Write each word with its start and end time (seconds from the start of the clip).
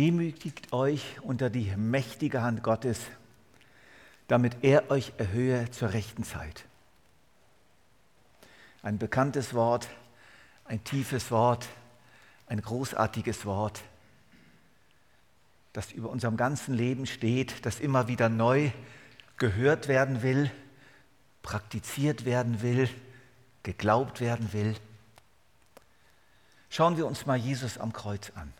Demütigt 0.00 0.72
euch 0.72 1.20
unter 1.20 1.50
die 1.50 1.76
mächtige 1.76 2.40
Hand 2.40 2.62
Gottes, 2.62 2.98
damit 4.28 4.64
er 4.64 4.90
euch 4.90 5.12
erhöhe 5.18 5.70
zur 5.72 5.92
rechten 5.92 6.24
Zeit. 6.24 6.64
Ein 8.82 8.96
bekanntes 8.96 9.52
Wort, 9.52 9.90
ein 10.64 10.82
tiefes 10.84 11.30
Wort, 11.30 11.68
ein 12.46 12.62
großartiges 12.62 13.44
Wort, 13.44 13.82
das 15.74 15.92
über 15.92 16.08
unserem 16.08 16.38
ganzen 16.38 16.72
Leben 16.72 17.04
steht, 17.04 17.66
das 17.66 17.78
immer 17.78 18.08
wieder 18.08 18.30
neu 18.30 18.70
gehört 19.36 19.86
werden 19.86 20.22
will, 20.22 20.50
praktiziert 21.42 22.24
werden 22.24 22.62
will, 22.62 22.88
geglaubt 23.64 24.22
werden 24.22 24.54
will. 24.54 24.76
Schauen 26.70 26.96
wir 26.96 27.06
uns 27.06 27.26
mal 27.26 27.36
Jesus 27.36 27.76
am 27.76 27.92
Kreuz 27.92 28.32
an. 28.34 28.50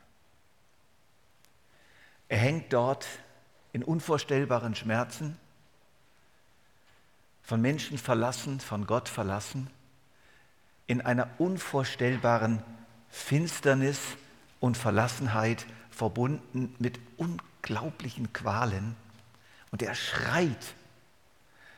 Er 2.30 2.38
hängt 2.38 2.72
dort 2.72 3.06
in 3.72 3.82
unvorstellbaren 3.82 4.76
Schmerzen, 4.76 5.36
von 7.42 7.60
Menschen 7.60 7.98
verlassen, 7.98 8.60
von 8.60 8.86
Gott 8.86 9.08
verlassen, 9.08 9.68
in 10.86 11.00
einer 11.00 11.28
unvorstellbaren 11.38 12.62
Finsternis 13.08 13.98
und 14.60 14.76
Verlassenheit 14.76 15.66
verbunden 15.90 16.72
mit 16.78 17.00
unglaublichen 17.16 18.32
Qualen. 18.32 18.94
Und 19.72 19.82
er 19.82 19.96
schreit 19.96 20.74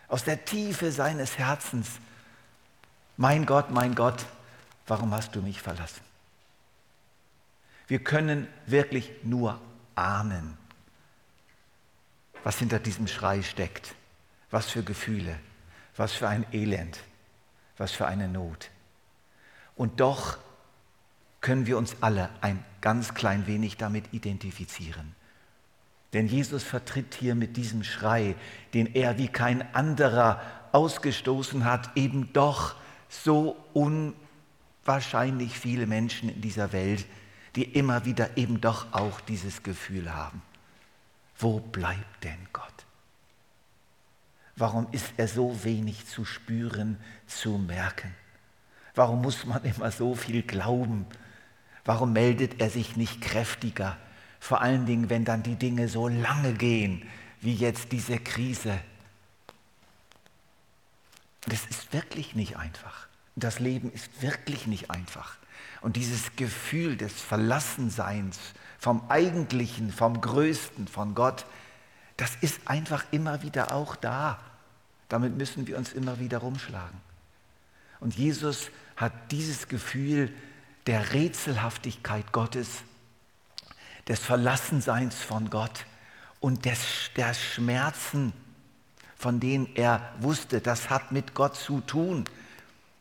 aus 0.09 0.25
der 0.25 0.44
Tiefe 0.44 0.92
seines 0.92 1.39
Herzens, 1.39 1.92
mein 3.16 3.47
Gott, 3.47 3.70
mein 3.70 3.94
Gott, 3.94 4.27
warum 4.87 5.14
hast 5.14 5.34
du 5.34 5.41
mich 5.41 5.62
verlassen? 5.62 6.03
Wir 7.87 8.05
können 8.05 8.48
wirklich 8.66 9.11
nur 9.22 9.59
ahnen, 9.95 10.57
was 12.45 12.59
hinter 12.59 12.79
diesem 12.79 13.07
Schrei 13.07 13.43
steckt, 13.43 13.95
was 14.51 14.71
für 14.71 14.83
Gefühle, 14.83 15.39
was 15.97 16.12
für 16.12 16.29
ein 16.29 16.47
Elend, 16.53 16.99
was 17.77 17.93
für 17.93 18.07
eine 18.07 18.29
Not. 18.29 18.71
Und 19.77 20.01
doch 20.01 20.39
können 21.41 21.67
wir 21.67 21.79
uns 21.79 21.97
alle 22.01 22.31
ein 22.41 22.65
ganz 22.81 23.15
klein 23.15 23.47
wenig 23.47 23.77
damit 23.77 24.12
identifizieren. 24.12 25.15
Denn 26.12 26.27
Jesus 26.27 26.62
vertritt 26.62 27.15
hier 27.15 27.34
mit 27.34 27.56
diesem 27.56 27.84
Schrei, 27.84 28.34
den 28.75 28.95
er 28.95 29.19
wie 29.19 29.29
kein 29.29 29.75
anderer 29.75 30.41
ausgestoßen 30.73 31.65
hat, 31.65 31.97
eben 31.97 32.33
doch 32.33 32.77
so 33.09 33.56
unwahrscheinlich 33.73 35.59
viele 35.59 35.87
Menschen 35.87 36.29
in 36.29 36.41
dieser 36.41 36.73
Welt, 36.73 37.06
die 37.56 37.64
immer 37.64 38.05
wieder 38.05 38.36
eben 38.36 38.61
doch 38.61 38.92
auch 38.92 39.20
dieses 39.20 39.62
Gefühl 39.62 40.14
haben. 40.14 40.42
Wo 41.39 41.61
bleibt 41.61 42.25
denn 42.25 42.48
Gott? 42.53 42.67
Warum 44.56 44.86
ist 44.92 45.12
er 45.17 45.28
so 45.28 45.64
wenig 45.64 46.06
zu 46.06 46.25
spüren, 46.25 46.98
zu 47.27 47.59
merken? 47.59 48.14
Warum 48.94 49.22
muss 49.22 49.47
man 49.47 49.64
immer 49.64 49.91
so 49.91 50.14
viel 50.14 50.42
glauben? 50.42 51.06
Warum 51.84 52.12
meldet 52.12 52.60
er 52.60 52.71
sich 52.71 52.97
nicht 52.97 53.21
kräftiger? 53.21 53.97
Vor 54.38 54.60
allen 54.60 54.87
Dingen, 54.87 55.09
wenn 55.09 55.25
dann 55.25 55.43
die 55.43 55.56
Dinge 55.56 55.88
so 55.88 56.09
lange 56.09 56.53
gehen, 56.53 57.09
wie 57.41 57.54
jetzt 57.54 57.93
diese 57.93 58.19
Krise. 58.19 58.78
Das 61.47 61.65
ist 61.66 61.93
wirklich 61.93 62.34
nicht 62.34 62.56
einfach. 62.56 63.09
Das 63.34 63.59
Leben 63.59 63.91
ist 63.93 64.22
wirklich 64.22 64.66
nicht 64.66 64.91
einfach. 64.91 65.38
Und 65.81 65.97
dieses 65.97 66.37
Gefühl 66.37 66.97
des 66.97 67.12
Verlassenseins 67.12 68.39
vom 68.78 69.09
Eigentlichen, 69.09 69.93
vom 69.93 70.21
Größten, 70.21 70.89
von 70.89 71.15
Gott, 71.15 71.47
das 72.17 72.37
ist 72.41 72.61
einfach 72.67 73.05
immer 73.11 73.43
wieder 73.43 73.72
auch 73.72 73.97
da. 73.97 74.39
Damit 75.09 75.37
müssen 75.37 75.67
wir 75.67 75.77
uns 75.77 75.93
immer 75.93 76.19
wieder 76.19 76.39
rumschlagen. 76.39 77.01
Und 78.01 78.15
Jesus 78.17 78.71
hat 78.97 79.12
dieses 79.31 79.69
Gefühl 79.69 80.33
der 80.87 81.12
Rätselhaftigkeit 81.12 82.33
Gottes, 82.33 82.83
des 84.09 84.21
Verlassenseins 84.21 85.15
von 85.15 85.51
Gott 85.51 85.87
und 86.41 86.65
des, 86.65 86.81
der 87.17 87.34
Schmerzen, 87.34 88.33
von 89.17 89.39
denen 89.39 89.69
er 89.77 90.12
wusste, 90.19 90.61
das 90.61 90.91
hat 90.91 91.12
mit 91.12 91.34
Gott 91.34 91.56
zu 91.56 91.81
tun. 91.81 92.25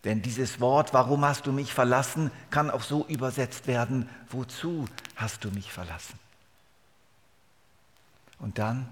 Denn 0.04 0.22
dieses 0.22 0.60
Wort, 0.60 0.94
warum 0.94 1.24
hast 1.26 1.46
du 1.46 1.52
mich 1.52 1.74
verlassen, 1.74 2.32
kann 2.50 2.72
auch 2.72 2.82
so 2.82 3.06
übersetzt 3.08 3.68
werden, 3.68 4.10
wozu 4.30 4.88
hast 5.16 5.44
du 5.44 5.52
mich 5.52 5.72
verlassen? 5.72 6.18
Und 8.40 8.58
dann, 8.58 8.90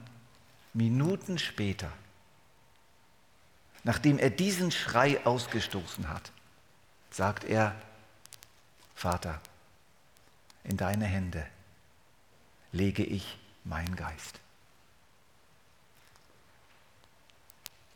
Minuten 0.73 1.39
später, 1.39 1.91
nachdem 3.83 4.19
er 4.19 4.29
diesen 4.29 4.71
Schrei 4.71 5.25
ausgestoßen 5.25 6.09
hat, 6.09 6.31
sagt 7.09 7.43
er, 7.43 7.73
Vater, 8.93 9.41
in 10.63 10.77
deine 10.77 11.05
Hände 11.05 11.43
lege 12.71 13.03
ich 13.03 13.39
meinen 13.63 13.95
Geist. 13.95 14.39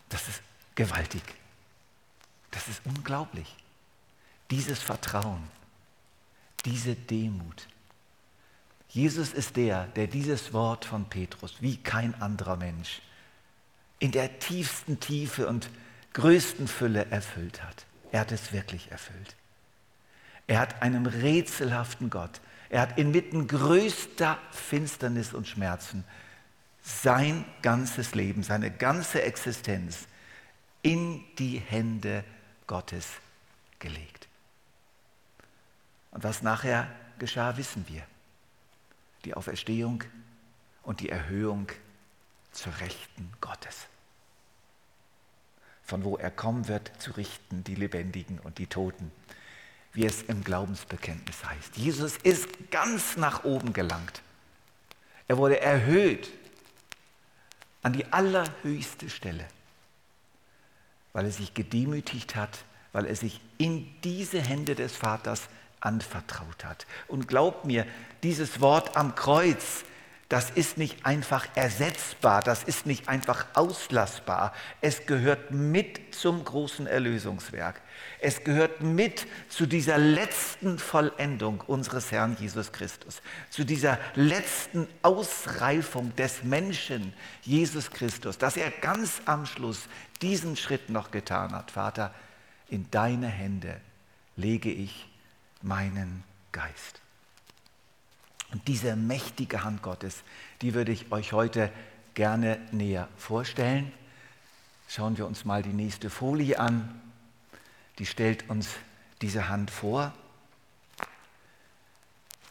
Das 0.09 0.27
ist 0.27 0.41
gewaltig. 0.73 1.23
Das 2.53 2.67
ist 2.67 2.81
unglaublich. 2.85 3.55
Dieses 4.51 4.79
Vertrauen, 4.79 5.43
diese 6.65 6.95
Demut. 6.95 7.67
Jesus 8.89 9.33
ist 9.33 9.55
der, 9.57 9.87
der 9.87 10.07
dieses 10.07 10.53
Wort 10.53 10.85
von 10.85 11.09
Petrus 11.09 11.55
wie 11.61 11.77
kein 11.77 12.13
anderer 12.21 12.55
Mensch 12.55 13.01
in 13.99 14.11
der 14.11 14.39
tiefsten 14.39 14.99
Tiefe 14.99 15.47
und 15.47 15.69
größten 16.13 16.67
Fülle 16.67 17.07
erfüllt 17.09 17.63
hat. 17.63 17.85
Er 18.11 18.19
hat 18.19 18.31
es 18.31 18.53
wirklich 18.53 18.91
erfüllt. 18.91 19.35
Er 20.45 20.59
hat 20.59 20.81
einem 20.81 21.05
rätselhaften 21.05 22.09
Gott, 22.09 22.41
er 22.69 22.81
hat 22.81 22.97
inmitten 22.99 23.47
größter 23.47 24.37
Finsternis 24.51 25.33
und 25.33 25.47
Schmerzen 25.47 26.03
sein 26.81 27.45
ganzes 27.61 28.13
Leben, 28.13 28.43
seine 28.43 28.69
ganze 28.69 29.21
Existenz 29.21 30.05
in 30.81 31.23
die 31.39 31.59
Hände 31.59 32.23
Gottes 32.67 33.07
gelegt. 33.79 34.27
Und 36.11 36.23
was 36.23 36.41
nachher 36.41 36.87
geschah, 37.19 37.57
wissen 37.57 37.85
wir. 37.87 38.03
Die 39.25 39.33
Auferstehung 39.33 40.03
und 40.83 40.99
die 40.99 41.09
Erhöhung 41.09 41.67
zur 42.51 42.77
Rechten 42.79 43.31
Gottes. 43.41 43.87
Von 45.83 46.03
wo 46.03 46.17
er 46.17 46.31
kommen 46.31 46.67
wird, 46.67 46.91
zu 47.01 47.11
richten 47.11 47.63
die 47.63 47.75
Lebendigen 47.75 48.39
und 48.39 48.57
die 48.57 48.67
Toten, 48.67 49.11
wie 49.91 50.05
es 50.05 50.23
im 50.23 50.43
Glaubensbekenntnis 50.43 51.43
heißt. 51.43 51.77
Jesus 51.77 52.17
ist 52.17 52.47
ganz 52.71 53.17
nach 53.17 53.43
oben 53.43 53.73
gelangt. 53.73 54.21
Er 55.27 55.37
wurde 55.37 55.59
erhöht 55.59 56.29
an 57.81 57.93
die 57.93 58.05
allerhöchste 58.11 59.09
Stelle 59.09 59.45
weil 61.13 61.25
er 61.25 61.31
sich 61.31 61.53
gedemütigt 61.53 62.35
hat, 62.35 62.65
weil 62.91 63.05
er 63.05 63.15
sich 63.15 63.39
in 63.57 63.87
diese 64.03 64.41
Hände 64.41 64.75
des 64.75 64.95
Vaters 64.95 65.47
anvertraut 65.79 66.65
hat. 66.65 66.85
Und 67.07 67.27
glaubt 67.27 67.65
mir, 67.65 67.85
dieses 68.23 68.61
Wort 68.61 68.97
am 68.97 69.15
Kreuz, 69.15 69.83
das 70.33 70.49
ist 70.49 70.79
nicht 70.79 71.05
einfach 71.05 71.45
ersetzbar, 71.53 72.41
das 72.41 72.63
ist 72.63 72.87
nicht 72.87 73.07
einfach 73.07 73.45
auslassbar. 73.53 74.51
Es 74.81 75.05
gehört 75.05 75.51
mit 75.51 76.15
zum 76.15 76.43
großen 76.43 76.87
Erlösungswerk. 76.87 77.79
Es 78.19 78.43
gehört 78.43 78.81
mit 78.81 79.27
zu 79.47 79.67
dieser 79.67 79.99
letzten 79.99 80.79
Vollendung 80.79 81.61
unseres 81.61 82.11
Herrn 82.11 82.35
Jesus 82.39 82.71
Christus, 82.71 83.21
zu 83.51 83.63
dieser 83.63 83.99
letzten 84.15 84.87
Ausreifung 85.03 86.15
des 86.15 86.41
Menschen 86.41 87.13
Jesus 87.43 87.91
Christus, 87.91 88.39
dass 88.39 88.57
er 88.57 88.71
ganz 88.71 89.21
am 89.25 89.45
Schluss 89.45 89.81
diesen 90.23 90.57
Schritt 90.57 90.89
noch 90.89 91.11
getan 91.11 91.51
hat. 91.51 91.69
Vater, 91.69 92.11
in 92.69 92.89
deine 92.89 93.27
Hände 93.27 93.79
lege 94.35 94.71
ich 94.71 95.07
meinen 95.61 96.23
Geist. 96.51 97.02
Und 98.53 98.67
diese 98.67 98.95
mächtige 98.95 99.63
Hand 99.63 99.81
Gottes, 99.81 100.23
die 100.61 100.75
würde 100.75 100.91
ich 100.91 101.11
euch 101.11 101.33
heute 101.33 101.71
gerne 102.13 102.59
näher 102.71 103.09
vorstellen. 103.17 103.91
Schauen 104.87 105.17
wir 105.17 105.25
uns 105.25 105.43
mal 105.43 105.63
die 105.63 105.73
nächste 105.73 106.11
Folie 106.11 106.59
an. 106.59 107.01
Die 107.97 108.05
stellt 108.05 108.47
uns 108.51 108.69
diese 109.23 109.49
Hand 109.49 109.71
vor. 109.71 110.13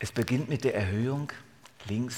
Es 0.01 0.11
beginnt 0.11 0.49
mit 0.49 0.65
der 0.65 0.75
Erhöhung 0.75 1.31
links. 1.85 2.17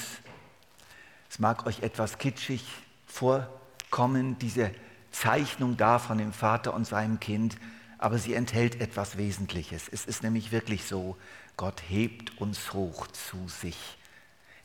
Es 1.29 1.37
mag 1.37 1.67
euch 1.67 1.83
etwas 1.83 2.17
kitschig 2.17 2.65
vorkommen, 3.05 4.39
diese 4.39 4.71
Zeichnung 5.11 5.77
da 5.77 5.99
von 5.99 6.17
dem 6.17 6.33
Vater 6.33 6.73
und 6.73 6.87
seinem 6.87 7.19
Kind, 7.19 7.57
aber 7.99 8.17
sie 8.17 8.33
enthält 8.33 8.81
etwas 8.81 9.17
Wesentliches. 9.17 9.87
Es 9.87 10.05
ist 10.05 10.23
nämlich 10.23 10.51
wirklich 10.51 10.85
so, 10.85 11.17
Gott 11.57 11.81
hebt 11.87 12.39
uns 12.39 12.73
hoch 12.73 13.07
zu 13.07 13.47
sich. 13.47 13.97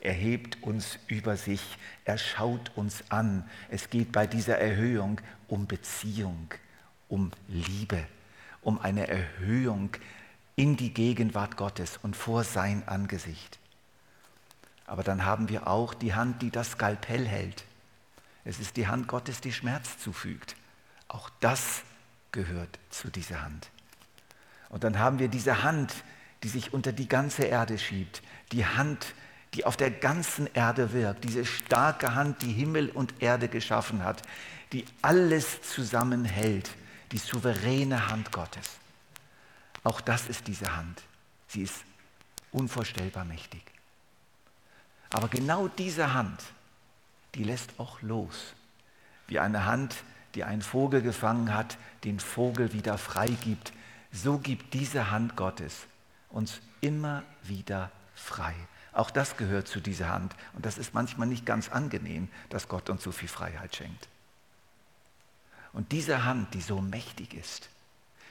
Er 0.00 0.14
hebt 0.14 0.62
uns 0.62 0.98
über 1.08 1.36
sich, 1.36 1.62
er 2.04 2.16
schaut 2.16 2.72
uns 2.74 3.04
an. 3.10 3.48
Es 3.68 3.90
geht 3.90 4.12
bei 4.12 4.26
dieser 4.26 4.58
Erhöhung 4.58 5.20
um 5.46 5.66
Beziehung, 5.66 6.48
um 7.08 7.30
Liebe, 7.48 8.06
um 8.62 8.80
eine 8.80 9.08
Erhöhung 9.08 9.90
in 10.56 10.76
die 10.76 10.92
Gegenwart 10.94 11.56
Gottes 11.56 11.98
und 12.02 12.16
vor 12.16 12.44
sein 12.44 12.86
Angesicht. 12.88 13.58
Aber 14.86 15.02
dann 15.04 15.24
haben 15.24 15.48
wir 15.48 15.68
auch 15.68 15.94
die 15.94 16.14
Hand, 16.14 16.42
die 16.42 16.50
das 16.50 16.72
Skalpell 16.72 17.26
hält. 17.26 17.64
Es 18.44 18.58
ist 18.58 18.76
die 18.76 18.88
Hand 18.88 19.06
Gottes, 19.06 19.40
die 19.40 19.52
Schmerz 19.52 19.98
zufügt. 19.98 20.56
Auch 21.08 21.30
das 21.40 21.82
gehört 22.32 22.78
zu 22.88 23.08
dieser 23.08 23.42
Hand. 23.42 23.70
Und 24.70 24.84
dann 24.84 24.98
haben 24.98 25.18
wir 25.18 25.28
diese 25.28 25.62
Hand, 25.62 25.94
die 26.42 26.48
sich 26.48 26.72
unter 26.72 26.92
die 26.92 27.08
ganze 27.08 27.44
Erde 27.44 27.78
schiebt. 27.78 28.22
Die 28.52 28.64
Hand, 28.64 29.14
die 29.54 29.64
auf 29.64 29.76
der 29.76 29.90
ganzen 29.90 30.48
Erde 30.54 30.92
wirkt. 30.92 31.24
Diese 31.24 31.44
starke 31.44 32.14
Hand, 32.14 32.42
die 32.42 32.52
Himmel 32.52 32.88
und 32.90 33.14
Erde 33.20 33.48
geschaffen 33.48 34.04
hat. 34.04 34.22
Die 34.72 34.84
alles 35.02 35.62
zusammenhält. 35.62 36.70
Die 37.12 37.18
souveräne 37.18 38.08
Hand 38.08 38.32
Gottes. 38.32 38.76
Auch 39.82 40.00
das 40.00 40.28
ist 40.28 40.46
diese 40.46 40.76
Hand. 40.76 41.02
Sie 41.48 41.62
ist 41.62 41.84
unvorstellbar 42.52 43.24
mächtig. 43.24 43.62
Aber 45.10 45.28
genau 45.28 45.68
diese 45.68 46.14
Hand, 46.14 46.40
die 47.34 47.42
lässt 47.42 47.72
auch 47.78 48.00
los. 48.00 48.54
Wie 49.26 49.40
eine 49.40 49.64
Hand, 49.64 49.96
die 50.34 50.44
einen 50.44 50.62
Vogel 50.62 51.02
gefangen 51.02 51.52
hat, 51.52 51.76
den 52.04 52.20
Vogel 52.20 52.72
wieder 52.72 52.96
freigibt, 52.98 53.72
so 54.12 54.38
gibt 54.38 54.74
diese 54.74 55.10
Hand 55.10 55.36
Gottes 55.36 55.86
uns 56.30 56.60
immer 56.80 57.22
wieder 57.42 57.90
frei. 58.14 58.54
Auch 58.92 59.10
das 59.10 59.36
gehört 59.36 59.68
zu 59.68 59.80
dieser 59.80 60.08
Hand. 60.08 60.34
Und 60.54 60.66
das 60.66 60.78
ist 60.78 60.94
manchmal 60.94 61.28
nicht 61.28 61.46
ganz 61.46 61.68
angenehm, 61.68 62.28
dass 62.48 62.68
Gott 62.68 62.90
uns 62.90 63.02
so 63.02 63.12
viel 63.12 63.28
Freiheit 63.28 63.76
schenkt. 63.76 64.08
Und 65.72 65.92
diese 65.92 66.24
Hand, 66.24 66.54
die 66.54 66.60
so 66.60 66.80
mächtig 66.80 67.34
ist, 67.34 67.68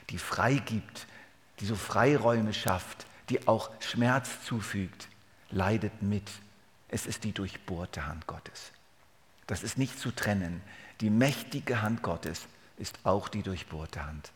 die 0.10 0.18
frei 0.18 0.56
gibt, 0.56 1.08
die 1.60 1.66
so 1.66 1.76
Freiräume 1.76 2.54
schafft, 2.54 3.06
die 3.30 3.48
auch 3.48 3.70
Schmerz 3.80 4.44
zufügt, 4.44 5.08
leidet 5.52 6.02
mit. 6.02 6.30
Es 6.90 7.06
ist 7.06 7.24
die 7.24 7.32
durchbohrte 7.32 8.08
Hand 8.08 8.28
Gottes. 8.28 8.72
Das 9.48 9.64
ist 9.64 9.78
nicht 9.78 9.98
zu 10.00 10.12
trennen. 10.12 10.62
Die 11.02 11.10
mächtige 11.10 11.82
Hand 11.82 12.02
Gottes 12.02 12.48
ist 12.78 13.00
auch 13.04 13.30
die 13.30 13.44
durchbohrte 13.44 14.06
Hand. 14.06 14.32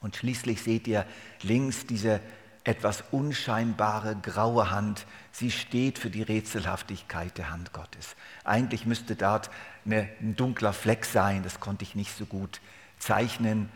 Und 0.00 0.16
schließlich 0.16 0.62
seht 0.62 0.86
ihr 0.86 1.06
links 1.42 1.86
diese 1.86 2.20
etwas 2.66 3.04
unscheinbare 3.12 4.16
graue 4.16 4.70
Hand. 4.70 5.06
Sie 5.30 5.50
steht 5.50 5.98
für 5.98 6.10
die 6.10 6.22
Rätselhaftigkeit 6.22 7.38
der 7.38 7.50
Hand 7.50 7.72
Gottes. 7.72 8.16
Eigentlich 8.44 8.86
müsste 8.86 9.14
dort 9.14 9.50
eine, 9.84 10.08
ein 10.20 10.34
dunkler 10.36 10.72
Fleck 10.72 11.04
sein, 11.04 11.42
das 11.42 11.60
konnte 11.60 11.84
ich 11.84 11.94
nicht 11.94 12.16
so 12.16 12.26
gut 12.26 12.60
zeichnen. 12.98 13.68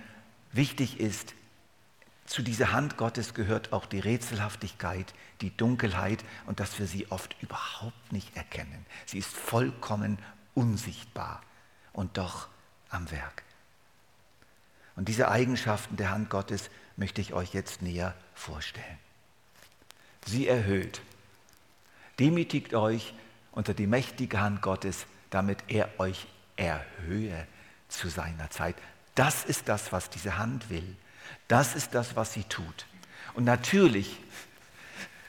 Wichtig 0.53 0.99
ist, 0.99 1.35
zu 2.27 2.43
dieser 2.43 2.73
Hand 2.73 2.97
Gottes 2.97 3.35
gehört 3.35 3.73
auch 3.73 3.87
die 3.87 4.01
Rätselhaftigkeit, 4.01 5.15
die 5.41 5.57
Dunkelheit 5.57 6.25
und 6.47 6.61
dass 6.61 6.79
wir 6.79 6.87
sie 6.87 7.11
oft 7.11 7.37
überhaupt 7.43 8.13
nicht 8.13 8.37
erkennen. 8.37 8.87
Sie 9.07 9.19
ist 9.19 9.33
vollkommen 9.33 10.19
unsichtbar 10.55 11.43
und 11.93 12.19
doch 12.19 12.49
am 12.89 13.11
Werk. 13.11 13.45
Und 14.97 15.09
diese 15.09 15.29
Eigenschaften 15.29 15.97
der 15.97 16.11
Hand 16.11 16.31
Gottes 16.31 16.71
möchte 17.01 17.23
ich 17.23 17.33
euch 17.33 17.55
jetzt 17.55 17.81
näher 17.81 18.15
vorstellen. 18.35 18.99
Sie 20.27 20.47
erhöht, 20.47 21.01
demütigt 22.19 22.75
euch 22.75 23.15
unter 23.53 23.73
die 23.73 23.87
mächtige 23.87 24.39
Hand 24.39 24.61
Gottes, 24.61 25.07
damit 25.31 25.65
er 25.69 25.89
euch 25.99 26.27
erhöhe 26.57 27.47
zu 27.89 28.11
seiner 28.11 28.51
Zeit. 28.51 28.77
Das 29.15 29.47
ist 29.47 29.67
das, 29.71 29.93
was 29.93 30.11
diese 30.11 30.37
Hand 30.37 30.69
will. 30.69 30.95
Das 31.49 31.75
ist 31.75 31.95
das, 31.95 32.17
was 32.17 32.35
sie 32.35 32.45
tut. 32.45 32.85
Und 33.33 33.45
natürlich, 33.45 34.19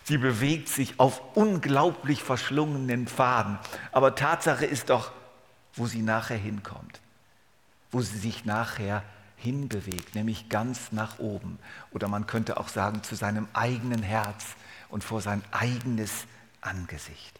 sie 0.03 0.17
bewegt 0.17 0.67
sich 0.67 0.99
auf 0.99 1.21
unglaublich 1.37 2.21
verschlungenen 2.21 3.07
Pfaden. 3.07 3.57
Aber 3.93 4.15
Tatsache 4.15 4.65
ist 4.65 4.89
doch, 4.89 5.13
wo 5.75 5.87
sie 5.87 6.01
nachher 6.01 6.37
hinkommt, 6.37 6.99
wo 7.91 8.01
sie 8.01 8.17
sich 8.17 8.43
nachher 8.43 9.05
hinbewegt, 9.41 10.15
nämlich 10.15 10.49
ganz 10.49 10.91
nach 10.91 11.19
oben. 11.19 11.59
Oder 11.91 12.07
man 12.07 12.27
könnte 12.27 12.57
auch 12.57 12.67
sagen, 12.67 13.03
zu 13.03 13.15
seinem 13.15 13.47
eigenen 13.53 14.03
Herz 14.03 14.55
und 14.89 15.03
vor 15.03 15.21
sein 15.21 15.43
eigenes 15.51 16.25
Angesicht. 16.61 17.39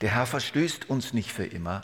Der 0.00 0.10
Herr 0.10 0.26
verstößt 0.26 0.88
uns 0.88 1.12
nicht 1.12 1.32
für 1.32 1.46
immer. 1.46 1.82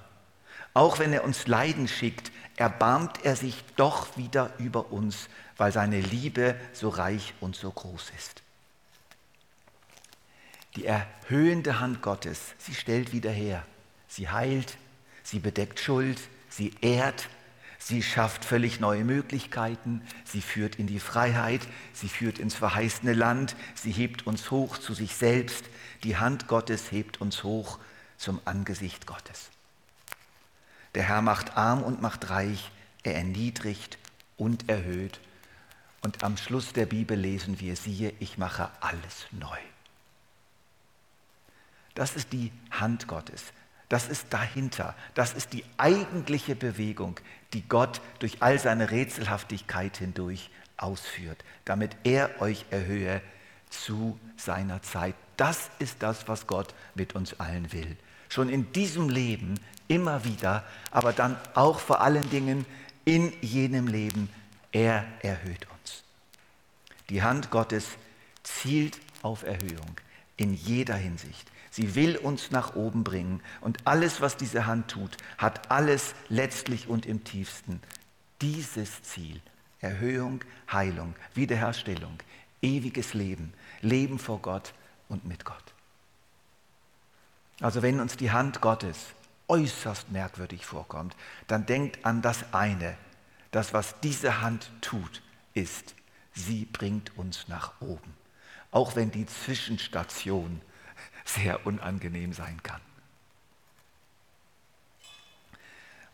Auch 0.73 0.99
wenn 0.99 1.13
er 1.13 1.25
uns 1.25 1.47
Leiden 1.47 1.89
schickt, 1.89 2.33
erbarmt 2.57 3.25
er 3.25 3.37
sich 3.37 3.65
doch 3.77 4.17
wieder 4.17 4.53
über 4.59 4.93
uns, 4.93 5.29
weil 5.57 5.73
seine 5.73 6.01
Liebe 6.01 6.57
so 6.73 6.89
reich 6.89 7.35
und 7.41 7.57
so 7.57 7.71
groß 7.71 8.13
ist. 8.17 8.43
Die 10.77 10.87
erhöhende 10.87 11.79
Hand 11.79 12.03
Gottes, 12.03 12.55
sie 12.59 12.75
stellt 12.75 13.13
wieder 13.13 13.31
her. 13.31 13.65
Sie 14.09 14.29
heilt, 14.29 14.77
sie 15.23 15.39
bedeckt 15.39 15.79
Schuld, 15.79 16.21
sie 16.49 16.73
ehrt, 16.81 17.29
sie 17.85 18.03
schafft 18.03 18.47
völlig 18.47 18.81
neue 18.81 19.05
Möglichkeiten, 19.05 20.01
sie 20.25 20.41
führt 20.41 20.77
in 20.77 20.87
die 20.87 21.01
Freiheit, 21.01 21.61
sie 21.93 22.09
führt 22.09 22.39
ins 22.39 22.55
verheißene 22.55 23.13
Land, 23.13 23.57
sie 23.75 23.93
hebt 23.93 24.27
uns 24.27 24.51
hoch 24.51 24.79
zu 24.79 24.95
sich 24.95 25.15
selbst. 25.15 25.67
Die 26.03 26.17
Hand 26.17 26.49
Gottes 26.49 26.91
hebt 26.91 27.21
uns 27.21 27.45
hoch 27.45 27.79
zum 28.17 28.41
Angesicht 28.47 29.07
Gottes. 29.07 29.51
Der 30.95 31.03
Herr 31.03 31.21
macht 31.21 31.59
arm 31.59 31.83
und 31.83 32.01
macht 32.01 32.31
reich, 32.31 32.71
er 33.03 33.17
erniedrigt 33.17 33.99
und 34.39 34.70
erhöht. 34.70 35.20
Und 36.01 36.25
am 36.25 36.39
Schluss 36.39 36.73
der 36.73 36.87
Bibel 36.87 37.19
lesen 37.19 37.61
wir, 37.61 37.77
siehe, 37.77 38.15
ich 38.19 38.39
mache 38.39 38.70
alles 38.81 39.27
neu. 39.31 39.58
Das 41.94 42.17
ist 42.17 42.32
die 42.32 42.51
Hand 42.70 43.08
Gottes. 43.08 43.53
Das 43.89 44.08
ist 44.08 44.27
dahinter. 44.31 44.94
Das 45.15 45.35
ist 45.35 45.53
die 45.53 45.65
eigentliche 45.77 46.56
Bewegung, 46.56 47.20
die 47.55 47.67
Gott 47.69 48.01
durch 48.19 48.43
all 48.43 48.58
seine 48.58 48.91
Rätselhaftigkeit 48.91 49.96
hindurch 49.96 50.51
ausführt, 50.77 51.44
damit 51.65 51.96
er 52.05 52.41
euch 52.43 52.67
erhöhe 52.70 53.23
zu 53.70 54.19
seiner 54.37 54.82
Zeit. 54.82 55.15
Das 55.37 55.70
ist 55.79 56.03
das, 56.03 56.29
was 56.29 56.46
Gott 56.46 56.75
mit 56.94 57.15
uns 57.15 57.41
allen 57.41 57.73
will. 57.73 57.96
Schon 58.29 58.49
in 58.49 58.73
diesem 58.73 59.08
Leben 59.08 59.58
immer 59.89 60.25
wieder, 60.25 60.65
aber 60.91 61.13
dann 61.13 61.37
auch 61.55 61.79
vor 61.79 62.01
allen 62.01 62.29
Dingen 62.31 62.67
in 63.05 63.32
jenem 63.41 63.87
Leben. 63.87 64.29
Er 64.73 65.05
erhöht 65.23 65.67
uns. 65.70 66.03
Die 67.08 67.23
Hand 67.23 67.51
Gottes 67.51 67.87
zielt 68.43 68.99
auf 69.23 69.43
Erhöhung 69.43 69.96
in 70.37 70.55
jeder 70.55 70.96
Hinsicht. 70.96 71.51
Sie 71.75 71.97
will 71.97 72.17
uns 72.17 72.53
nach 72.53 72.77
oben 72.77 73.03
bringen 73.03 73.43
und 73.61 73.85
alles, 73.85 74.21
was 74.21 74.37
diese 74.37 74.65
Hand 74.65 74.93
tut, 74.93 75.17
hat 75.39 75.73
alles 75.73 76.15
letztlich 76.29 76.87
und 76.87 77.05
im 77.05 77.25
tiefsten 77.25 77.81
dieses 78.41 79.03
Ziel. 79.03 79.41
Erhöhung, 79.81 80.45
Heilung, 80.71 81.17
Wiederherstellung, 81.35 82.17
ewiges 82.63 83.13
Leben, 83.13 83.53
Leben 83.81 84.21
vor 84.21 84.39
Gott 84.39 84.73
und 85.09 85.25
mit 85.25 85.45
Gott. 85.45 85.75
Also 87.59 87.83
wenn 87.83 87.99
uns 87.99 88.17
die 88.17 88.31
Hand 88.31 88.61
Gottes 88.61 89.09
äußerst 89.49 90.13
merkwürdig 90.13 90.65
vorkommt, 90.67 91.17
dann 91.49 91.67
denkt 91.67 92.07
an 92.07 92.23
das 92.23 92.55
eine. 92.55 92.97
Das, 93.51 93.75
was 93.75 93.99
diese 93.99 94.41
Hand 94.41 94.71
tut, 94.81 95.23
ist, 95.55 95.97
sie 96.35 96.67
bringt 96.67 97.19
uns 97.19 97.49
nach 97.49 97.81
oben. 97.81 98.15
Auch 98.71 98.95
wenn 98.95 99.11
die 99.11 99.27
Zwischenstation 99.27 100.61
sehr 101.25 101.67
unangenehm 101.67 102.33
sein 102.33 102.63
kann. 102.63 102.81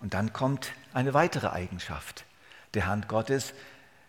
Und 0.01 0.15
dann 0.15 0.33
kommt 0.33 0.73
eine 0.95 1.15
weitere 1.15 1.49
Eigenschaft 1.49 2.25
der 2.75 2.87
Hand 2.87 3.09
Gottes, 3.09 3.53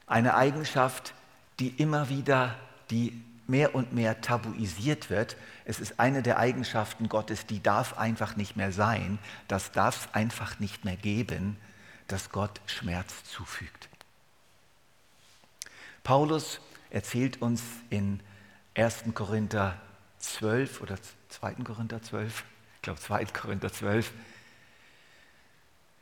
eine 0.07 0.35
Eigenschaft, 0.35 1.13
die 1.59 1.69
immer 1.69 2.09
wieder 2.09 2.55
die 2.89 3.21
mehr 3.47 3.75
und 3.75 3.93
mehr 3.93 4.21
tabuisiert 4.21 5.09
wird. 5.09 5.35
Es 5.65 5.79
ist 5.79 5.99
eine 5.99 6.21
der 6.21 6.39
Eigenschaften 6.39 7.09
Gottes, 7.09 7.45
die 7.45 7.61
darf 7.61 7.97
einfach 7.97 8.35
nicht 8.35 8.55
mehr 8.55 8.71
sein. 8.71 9.19
Das 9.47 9.71
darf 9.71 10.05
es 10.05 10.13
einfach 10.13 10.59
nicht 10.59 10.85
mehr 10.85 10.95
geben, 10.95 11.57
dass 12.07 12.29
Gott 12.29 12.61
Schmerz 12.65 13.23
zufügt. 13.25 13.89
Paulus 16.03 16.59
erzählt 16.89 17.41
uns 17.41 17.61
in 17.89 18.19
1. 18.75 19.03
Korinther 19.13 19.79
12 20.21 20.81
oder 20.81 20.97
2. 21.29 21.55
Korinther 21.55 22.01
12, 22.01 22.43
ich 22.75 22.81
glaube 22.81 22.99
2. 22.99 23.25
Korinther 23.25 23.71
12, 23.71 24.11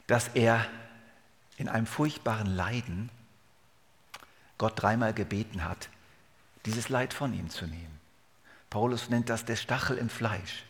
dass 0.08 0.30
er 0.30 0.66
in 1.58 1.70
einem 1.70 1.86
furchtbaren 1.86 2.48
Leiden 2.48 3.10
Gott 4.58 4.82
dreimal 4.82 5.14
gebeten 5.14 5.64
hat, 5.64 5.90
dieses 6.66 6.90
Leid 6.90 7.14
von 7.14 7.34
ihm 7.34 7.50
zu 7.50 7.66
nehmen. 7.66 8.00
Paulus 8.70 9.10
nennt 9.10 9.30
das 9.30 9.46
der 9.46 9.56
Stachel 9.56 9.98
im 9.98 10.10
Fleisch. 10.10 10.64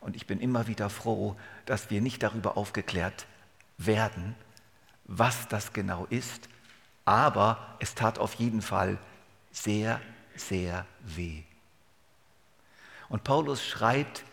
Und 0.00 0.16
ich 0.16 0.26
bin 0.26 0.40
immer 0.40 0.66
wieder 0.66 0.90
froh, 0.90 1.36
dass 1.66 1.90
wir 1.90 2.00
nicht 2.00 2.22
darüber 2.22 2.56
aufgeklärt 2.56 3.26
werden, 3.78 4.34
was 5.04 5.48
das 5.48 5.72
genau 5.72 6.06
ist, 6.06 6.48
aber 7.04 7.76
es 7.80 7.94
tat 7.94 8.18
auf 8.18 8.34
jeden 8.34 8.62
Fall 8.62 8.98
sehr, 9.52 10.00
sehr 10.34 10.86
weh. 11.00 11.42
Und 13.12 13.24
Paulus 13.24 13.62
schreibt, 13.62 14.24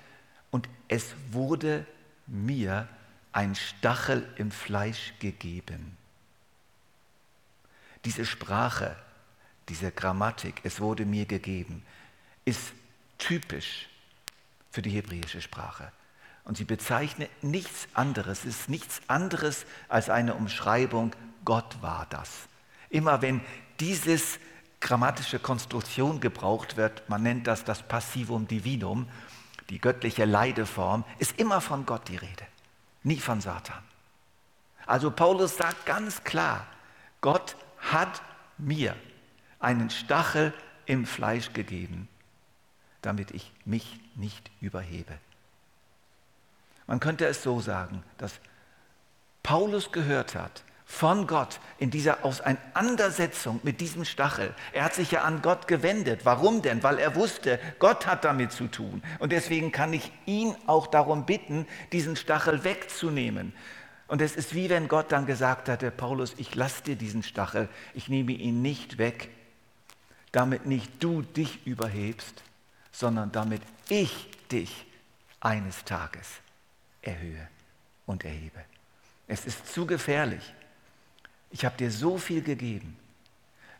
und 0.52 0.70
es 0.88 1.14
wurde 1.32 1.86
mir 2.28 2.88
ein 3.34 3.54
Stachel 3.54 4.26
im 4.38 4.52
Fleisch 4.52 5.16
gegeben. 5.20 5.98
Diese 8.06 8.26
Sprache, 8.26 8.96
diese 9.68 9.92
Grammatik, 9.92 10.62
es 10.64 10.80
wurde 10.80 11.06
mir 11.06 11.26
gegeben, 11.26 11.84
ist 12.46 12.72
typisch 13.18 13.90
für 14.72 14.82
die 14.82 14.92
hebräische 14.92 15.42
Sprache. 15.42 15.92
Und 16.46 16.56
sie 16.56 16.64
bezeichnet 16.64 17.30
nichts 17.44 17.90
anderes, 17.94 18.46
es 18.46 18.62
ist 18.62 18.70
nichts 18.70 19.02
anderes 19.08 19.66
als 19.90 20.10
eine 20.10 20.36
Umschreibung, 20.36 21.14
Gott 21.44 21.82
war 21.82 22.08
das. 22.10 22.48
Immer 22.90 23.22
wenn 23.22 23.42
dieses 23.82 24.40
grammatische 24.80 25.40
Konstruktion 25.40 26.20
gebraucht 26.20 26.78
wird, 26.78 27.08
man 27.10 27.24
nennt 27.24 27.48
das 27.48 27.64
das 27.64 27.84
Passivum 27.84 28.48
Divinum, 28.48 29.08
die 29.70 29.80
göttliche 29.80 30.26
Leideform, 30.26 31.04
ist 31.20 31.40
immer 31.40 31.62
von 31.62 31.86
Gott 31.86 32.08
die 32.08 32.18
Rede, 32.18 32.46
nie 33.04 33.20
von 33.20 33.42
Satan. 33.42 33.84
Also 34.86 35.12
Paulus 35.12 35.58
sagt 35.58 35.86
ganz 35.86 36.24
klar, 36.24 36.66
Gott 37.22 37.56
hat 37.92 38.22
mir 38.58 38.96
einen 39.60 39.90
Stachel 39.90 40.54
im 40.86 41.06
Fleisch 41.06 41.54
gegeben, 41.54 42.08
damit 43.02 43.32
ich 43.32 43.52
mich 43.66 44.00
nicht 44.16 44.50
überhebe. 44.62 45.14
Man 46.88 47.00
könnte 47.00 47.28
es 47.28 47.44
so 47.44 47.60
sagen, 47.60 48.04
dass 48.18 48.40
Paulus 49.44 49.92
gehört 49.92 50.34
hat 50.34 50.64
von 50.90 51.28
Gott 51.28 51.60
in 51.78 51.92
dieser 51.92 52.26
Auseinandersetzung 52.26 53.60
mit 53.62 53.80
diesem 53.80 54.06
Stachel. 54.06 54.56
Er 54.74 54.84
hat 54.84 54.96
sich 54.96 55.12
ja 55.12 55.22
an 55.22 55.44
Gott 55.44 55.68
gewendet. 55.68 56.22
Warum 56.24 56.64
denn? 56.64 56.82
Weil 56.82 56.98
er 56.98 57.16
wusste, 57.16 57.60
Gott 57.78 58.08
hat 58.08 58.26
damit 58.26 58.52
zu 58.52 58.68
tun. 58.68 59.04
Und 59.20 59.32
deswegen 59.32 59.72
kann 59.72 59.94
ich 59.94 60.12
ihn 60.26 60.56
auch 60.66 60.88
darum 60.88 61.28
bitten, 61.28 61.68
diesen 61.92 62.16
Stachel 62.16 62.64
wegzunehmen. 62.64 63.54
Und 64.08 64.20
es 64.20 64.36
ist 64.36 64.56
wie 64.56 64.70
wenn 64.72 64.88
Gott 64.88 65.12
dann 65.12 65.28
gesagt 65.28 65.70
hatte, 65.70 65.92
Paulus, 65.92 66.34
ich 66.38 66.56
lasse 66.56 66.82
dir 66.82 66.96
diesen 66.96 67.22
Stachel, 67.22 67.70
ich 67.94 68.10
nehme 68.10 68.32
ihn 68.32 68.64
nicht 68.64 68.98
weg, 68.98 69.30
damit 70.32 70.66
nicht 70.66 70.92
du 71.02 71.22
dich 71.22 71.66
überhebst, 71.68 72.44
sondern 72.92 73.32
damit 73.32 73.62
ich 73.90 74.28
dich 74.52 74.88
eines 75.40 75.86
Tages 75.86 76.28
erhöhe 77.04 77.48
und 78.08 78.26
erhebe. 78.26 78.60
Es 79.28 79.46
ist 79.46 79.72
zu 79.72 79.86
gefährlich. 79.86 80.56
Ich 81.52 81.66
habe 81.66 81.78
dir 81.78 81.92
so 81.92 82.18
viel 82.18 82.42
gegeben. 82.42 82.98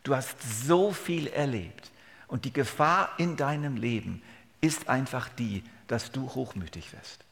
Du 0.02 0.14
hast 0.14 0.36
so 0.64 0.92
viel 0.92 1.28
erlebt. 1.28 1.90
Und 2.26 2.44
die 2.44 2.52
Gefahr 2.52 3.10
in 3.18 3.36
deinem 3.36 3.76
Leben 3.76 4.22
ist 4.60 4.88
einfach 4.88 5.28
die, 5.28 5.64
dass 5.88 6.12
du 6.12 6.28
hochmütig 6.34 6.92
wirst. 6.92 7.24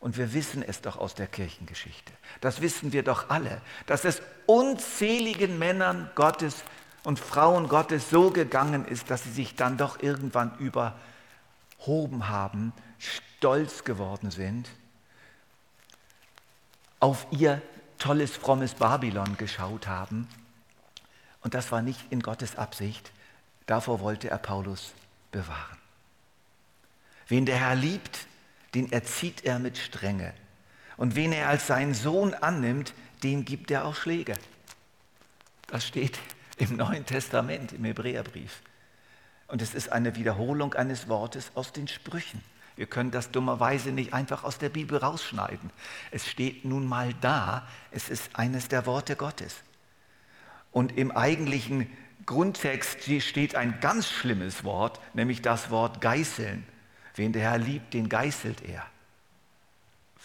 Und 0.00 0.16
wir 0.16 0.34
wissen 0.34 0.64
es 0.64 0.80
doch 0.80 0.96
aus 0.96 1.14
der 1.14 1.28
Kirchengeschichte. 1.28 2.12
Das 2.40 2.60
wissen 2.60 2.92
wir 2.92 3.04
doch 3.04 3.30
alle, 3.30 3.60
dass 3.86 4.04
es 4.04 4.20
unzähligen 4.46 5.60
Männern 5.60 6.10
Gottes 6.16 6.64
und 7.04 7.20
Frauen 7.20 7.68
Gottes 7.68 8.10
so 8.10 8.30
gegangen 8.30 8.84
ist, 8.84 9.10
dass 9.10 9.22
sie 9.22 9.30
sich 9.30 9.54
dann 9.54 9.76
doch 9.76 10.02
irgendwann 10.02 10.58
überhoben 10.58 12.28
haben, 12.28 12.72
stolz 12.98 13.84
geworden 13.84 14.32
sind, 14.32 14.68
auf 16.98 17.26
ihr 17.30 17.62
tolles, 18.02 18.36
frommes 18.36 18.74
Babylon 18.74 19.36
geschaut 19.36 19.86
haben. 19.86 20.28
Und 21.40 21.54
das 21.54 21.70
war 21.70 21.82
nicht 21.82 22.00
in 22.10 22.20
Gottes 22.20 22.56
Absicht. 22.56 23.12
Davor 23.66 24.00
wollte 24.00 24.28
er 24.28 24.38
Paulus 24.38 24.92
bewahren. 25.30 25.78
Wen 27.28 27.46
der 27.46 27.56
Herr 27.56 27.76
liebt, 27.76 28.26
den 28.74 28.90
erzieht 28.90 29.44
er 29.44 29.60
mit 29.60 29.78
Strenge. 29.78 30.34
Und 30.96 31.14
wen 31.14 31.32
er 31.32 31.48
als 31.48 31.68
seinen 31.68 31.94
Sohn 31.94 32.34
annimmt, 32.34 32.92
dem 33.22 33.44
gibt 33.44 33.70
er 33.70 33.84
auch 33.84 33.94
Schläge. 33.94 34.36
Das 35.68 35.86
steht 35.86 36.18
im 36.56 36.76
Neuen 36.76 37.06
Testament, 37.06 37.72
im 37.72 37.84
Hebräerbrief. 37.84 38.62
Und 39.46 39.62
es 39.62 39.74
ist 39.74 39.92
eine 39.92 40.16
Wiederholung 40.16 40.74
eines 40.74 41.08
Wortes 41.08 41.52
aus 41.54 41.72
den 41.72 41.86
Sprüchen. 41.86 42.42
Wir 42.76 42.86
können 42.86 43.10
das 43.10 43.30
dummerweise 43.30 43.92
nicht 43.92 44.14
einfach 44.14 44.44
aus 44.44 44.58
der 44.58 44.68
Bibel 44.68 44.98
rausschneiden. 44.98 45.70
Es 46.10 46.28
steht 46.28 46.64
nun 46.64 46.86
mal 46.86 47.12
da, 47.20 47.66
es 47.90 48.08
ist 48.08 48.34
eines 48.34 48.68
der 48.68 48.86
Worte 48.86 49.16
Gottes. 49.16 49.62
Und 50.70 50.96
im 50.96 51.10
eigentlichen 51.10 51.90
Grundtext 52.24 53.04
steht 53.20 53.56
ein 53.56 53.80
ganz 53.80 54.08
schlimmes 54.08 54.64
Wort, 54.64 55.00
nämlich 55.12 55.42
das 55.42 55.70
Wort 55.70 56.00
geißeln. 56.00 56.66
Wen 57.14 57.32
der 57.32 57.42
Herr 57.42 57.58
liebt, 57.58 57.92
den 57.92 58.08
geißelt 58.08 58.62
er. 58.62 58.86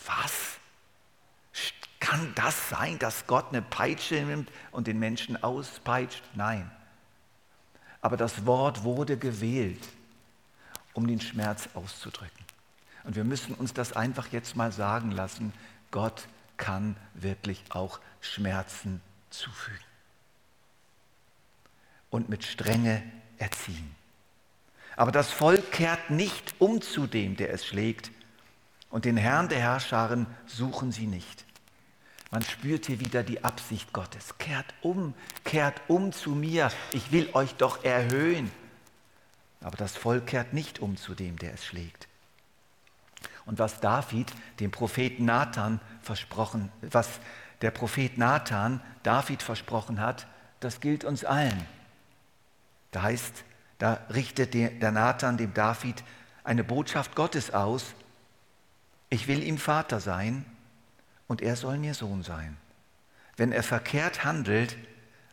Was? 0.06 0.58
Kann 2.00 2.32
das 2.36 2.70
sein, 2.70 3.00
dass 3.00 3.28
Gott 3.28 3.48
eine 3.50 3.62
Peitsche 3.62 4.16
nimmt 4.16 4.50
und 4.72 4.88
den 4.88 5.00
Menschen 5.00 5.44
auspeitscht? 5.44 6.24
Nein. 6.36 6.72
Aber 8.00 8.16
das 8.16 8.46
Wort 8.46 8.84
wurde 8.86 9.18
gewählt, 9.18 9.84
um 10.98 11.06
den 11.06 11.22
Schmerz 11.22 11.70
auszudrücken. 11.76 12.44
Und 13.04 13.16
wir 13.16 13.24
müssen 13.24 13.54
uns 13.54 13.72
das 13.72 13.94
einfach 13.94 14.30
jetzt 14.32 14.56
mal 14.56 14.72
sagen 14.72 15.12
lassen. 15.12 15.54
Gott 15.92 16.28
kann 16.58 16.98
wirklich 17.14 17.64
auch 17.70 18.00
Schmerzen 18.20 19.00
zufügen 19.30 19.78
und 22.10 22.30
mit 22.30 22.44
Strenge 22.44 23.04
erziehen. 23.38 23.96
Aber 24.96 25.12
das 25.12 25.30
Volk 25.30 25.72
kehrt 25.72 26.10
nicht 26.10 26.56
um 26.58 26.82
zu 26.82 27.06
dem, 27.06 27.38
der 27.38 27.54
es 27.54 27.66
schlägt, 27.66 28.12
und 28.90 29.06
den 29.06 29.18
Herrn 29.18 29.50
der 29.50 29.60
Herrscharen 29.60 30.26
suchen 30.48 30.92
sie 30.92 31.06
nicht. 31.06 31.46
Man 32.32 32.42
spürt 32.42 32.88
hier 32.88 33.00
wieder 33.00 33.22
die 33.22 33.44
Absicht 33.44 33.94
Gottes. 33.94 34.38
Kehrt 34.40 34.74
um, 34.82 35.14
kehrt 35.44 35.80
um 35.88 36.12
zu 36.12 36.32
mir. 36.32 36.72
Ich 36.94 37.12
will 37.12 37.30
euch 37.34 37.54
doch 37.56 37.84
erhöhen. 37.84 38.50
Aber 39.62 39.78
das 39.78 39.96
Volk 39.96 40.28
kehrt 40.28 40.54
nicht 40.54 40.80
um 40.80 40.98
zu 40.98 41.16
dem, 41.16 41.38
der 41.38 41.54
es 41.54 41.66
schlägt. 41.66 42.08
Und 43.46 43.60
was 43.60 43.80
David 43.80 44.32
dem 44.60 44.72
Propheten 44.72 45.26
Nathan 45.26 45.80
versprochen, 46.02 46.72
was 46.82 47.20
der 47.62 47.72
Prophet 47.72 48.18
Nathan 48.18 48.82
David 49.04 49.42
versprochen 49.42 50.00
hat, 50.00 50.28
das 50.60 50.80
gilt 50.80 51.04
uns 51.04 51.26
allen. 51.26 51.66
Da 52.92 53.04
heißt, 53.04 53.44
da 53.80 54.00
richtet 54.14 54.54
der 54.54 54.92
Nathan 54.92 55.38
dem 55.38 55.54
David 55.54 56.04
eine 56.44 56.64
Botschaft 56.64 57.16
Gottes 57.16 57.54
aus. 57.54 57.94
Ich 59.10 59.28
will 59.28 59.44
ihm 59.44 59.58
Vater 59.58 60.00
sein 60.00 60.46
und 61.28 61.42
er 61.42 61.56
soll 61.56 61.78
mir 61.78 61.94
Sohn 61.94 62.24
sein. 62.24 62.58
Wenn 63.36 63.52
er 63.52 63.64
verkehrt 63.64 64.24
handelt, 64.24 64.78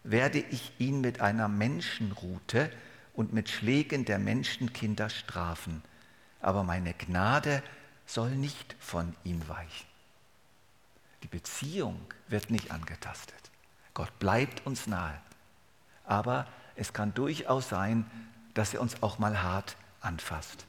werde 0.02 0.38
ich 0.38 0.73
ihn 0.78 1.00
mit 1.00 1.21
einer 1.21 1.49
Menschenrute 1.49 2.71
und 3.14 3.33
mit 3.33 3.49
Schlägen 3.49 4.04
der 4.04 4.18
Menschenkinder 4.18 5.09
strafen. 5.09 5.83
Aber 6.40 6.62
meine 6.62 6.92
Gnade 6.92 7.62
soll 8.06 8.30
nicht 8.30 8.76
von 8.78 9.14
ihm 9.25 9.49
weichen. 9.49 9.87
Die 11.23 11.28
Beziehung 11.28 11.99
wird 12.28 12.50
nicht 12.50 12.71
angetastet. 12.71 13.35
Gott 13.94 14.18
bleibt 14.18 14.66
uns 14.66 14.87
nahe. 14.87 15.18
Aber 16.04 16.47
es 16.76 16.92
kann 16.92 17.14
durchaus 17.14 17.68
sein, 17.68 18.04
dass 18.52 18.75
er 18.75 18.80
uns 18.80 19.02
auch 19.02 19.18
mal 19.18 19.42
hart 19.42 19.76
anfasst. 20.00 20.66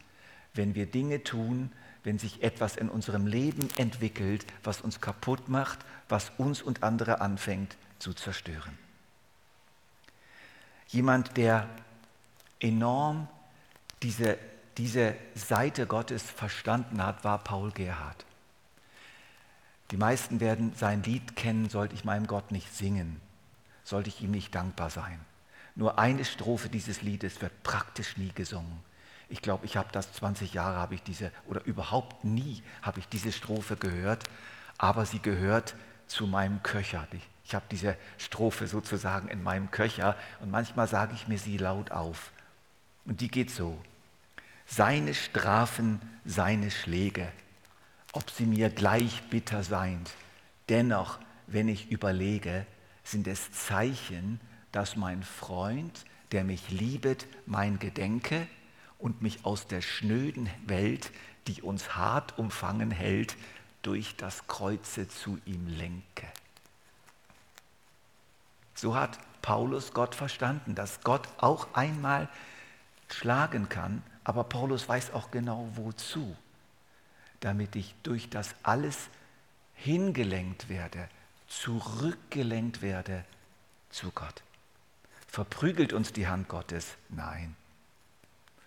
Wenn 0.53 0.75
wir 0.75 0.85
Dinge 0.85 1.23
tun, 1.23 1.71
wenn 2.03 2.19
sich 2.19 2.43
etwas 2.43 2.77
in 2.77 2.87
unserem 2.87 3.27
Leben 3.27 3.67
entwickelt, 3.77 4.45
was 4.63 4.79
uns 4.79 5.01
kaputt 5.01 5.49
macht, 5.49 5.79
was 6.07 6.31
uns 6.37 6.61
und 6.61 6.83
andere 6.83 7.19
anfängt 7.19 7.75
zu 7.99 8.13
zerstören. 8.13 8.77
Jemand, 10.87 11.35
der 11.35 11.67
enorm 12.59 13.27
diese, 14.01 14.37
diese 14.77 15.15
Seite 15.33 15.87
Gottes 15.87 16.23
verstanden 16.23 17.03
hat, 17.03 17.23
war 17.23 17.39
Paul 17.39 17.71
Gerhard. 17.71 18.25
Die 19.91 19.97
meisten 19.97 20.39
werden 20.39 20.73
sein 20.75 21.03
Lied 21.03 21.35
kennen, 21.35 21.69
sollte 21.69 21.93
ich 21.93 22.05
meinem 22.05 22.27
Gott 22.27 22.51
nicht 22.51 22.73
singen, 22.73 23.21
sollte 23.83 24.09
ich 24.09 24.21
ihm 24.21 24.31
nicht 24.31 24.53
dankbar 24.55 24.89
sein. 24.89 25.19
Nur 25.75 25.99
eine 25.99 26.25
Strophe 26.25 26.69
dieses 26.69 27.01
Liedes 27.01 27.41
wird 27.41 27.63
praktisch 27.63 28.17
nie 28.17 28.31
gesungen. 28.33 28.79
Ich 29.29 29.41
glaube, 29.41 29.65
ich 29.65 29.77
habe 29.77 29.89
das 29.91 30.13
20 30.13 30.53
Jahre, 30.53 30.77
habe 30.77 30.95
ich 30.95 31.03
diese, 31.03 31.31
oder 31.47 31.63
überhaupt 31.65 32.23
nie 32.23 32.63
habe 32.81 32.99
ich 32.99 33.07
diese 33.07 33.31
Strophe 33.31 33.75
gehört, 33.75 34.23
aber 34.77 35.05
sie 35.05 35.19
gehört 35.19 35.75
zu 36.07 36.27
meinem 36.27 36.63
Köcher. 36.63 37.07
Ich 37.43 37.55
habe 37.55 37.65
diese 37.69 37.97
Strophe 38.17 38.67
sozusagen 38.67 39.27
in 39.27 39.43
meinem 39.43 39.71
Köcher 39.71 40.15
und 40.39 40.51
manchmal 40.51 40.87
sage 40.87 41.13
ich 41.13 41.27
mir 41.27 41.37
sie 41.37 41.57
laut 41.57 41.91
auf. 41.91 42.31
Und 43.05 43.21
die 43.21 43.29
geht 43.29 43.51
so. 43.51 43.77
seine 44.65 45.13
Strafen, 45.13 46.01
seine 46.25 46.71
Schläge, 46.71 47.31
ob 48.13 48.29
sie 48.29 48.45
mir 48.45 48.69
gleich 48.69 49.21
bitter 49.29 49.63
seien, 49.63 50.03
dennoch, 50.69 51.19
wenn 51.47 51.67
ich 51.67 51.91
überlege, 51.91 52.65
sind 53.03 53.27
es 53.27 53.51
Zeichen, 53.51 54.39
dass 54.71 54.95
mein 54.95 55.23
Freund, 55.23 56.05
der 56.31 56.43
mich 56.43 56.69
liebet, 56.69 57.27
mein 57.45 57.77
Gedenke 57.77 58.47
und 58.97 59.21
mich 59.21 59.45
aus 59.45 59.67
der 59.67 59.81
schnöden 59.81 60.49
Welt, 60.65 61.11
die 61.47 61.61
uns 61.61 61.95
hart 61.95 62.37
umfangen 62.39 62.89
hält, 62.89 63.37
durch 63.83 64.15
das 64.15 64.47
Kreuze 64.47 65.07
zu 65.07 65.39
ihm 65.45 65.67
lenke. 65.67 66.27
So 68.73 68.95
hat 68.95 69.19
Paulus 69.43 69.93
Gott 69.93 70.15
verstanden, 70.15 70.73
dass 70.73 71.01
Gott 71.01 71.29
auch 71.37 71.67
einmal 71.75 72.27
schlagen 73.09 73.69
kann, 73.69 74.03
aber 74.23 74.43
Paulus 74.43 74.87
weiß 74.87 75.11
auch 75.13 75.31
genau 75.31 75.69
wozu, 75.75 76.35
damit 77.39 77.75
ich 77.75 77.95
durch 78.03 78.29
das 78.29 78.55
alles 78.63 79.09
hingelenkt 79.75 80.69
werde, 80.69 81.09
zurückgelenkt 81.47 82.81
werde 82.81 83.23
zu 83.89 84.11
Gott. 84.11 84.41
Verprügelt 85.27 85.93
uns 85.93 86.13
die 86.13 86.27
Hand 86.27 86.47
Gottes? 86.47 86.95
Nein. 87.09 87.55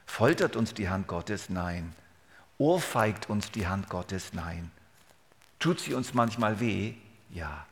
Foltert 0.07 0.57
uns 0.57 0.75
die 0.75 0.89
Hand 0.89 1.07
Gottes? 1.07 1.49
Nein. 1.49 1.95
Ohrfeigt 2.59 3.31
uns 3.31 3.51
die 3.51 3.67
Hand 3.67 3.89
Gottes? 3.89 4.33
Nein. 4.33 4.71
Tut 5.59 5.81
sie 5.81 5.95
uns 5.95 6.15
manchmal 6.15 6.61
weh? 6.61 6.95
Ja. 7.31 7.67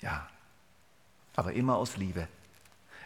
Ja. 0.00 0.28
Aber 1.36 1.52
immer 1.52 1.76
aus 1.76 1.96
Liebe. 1.96 2.28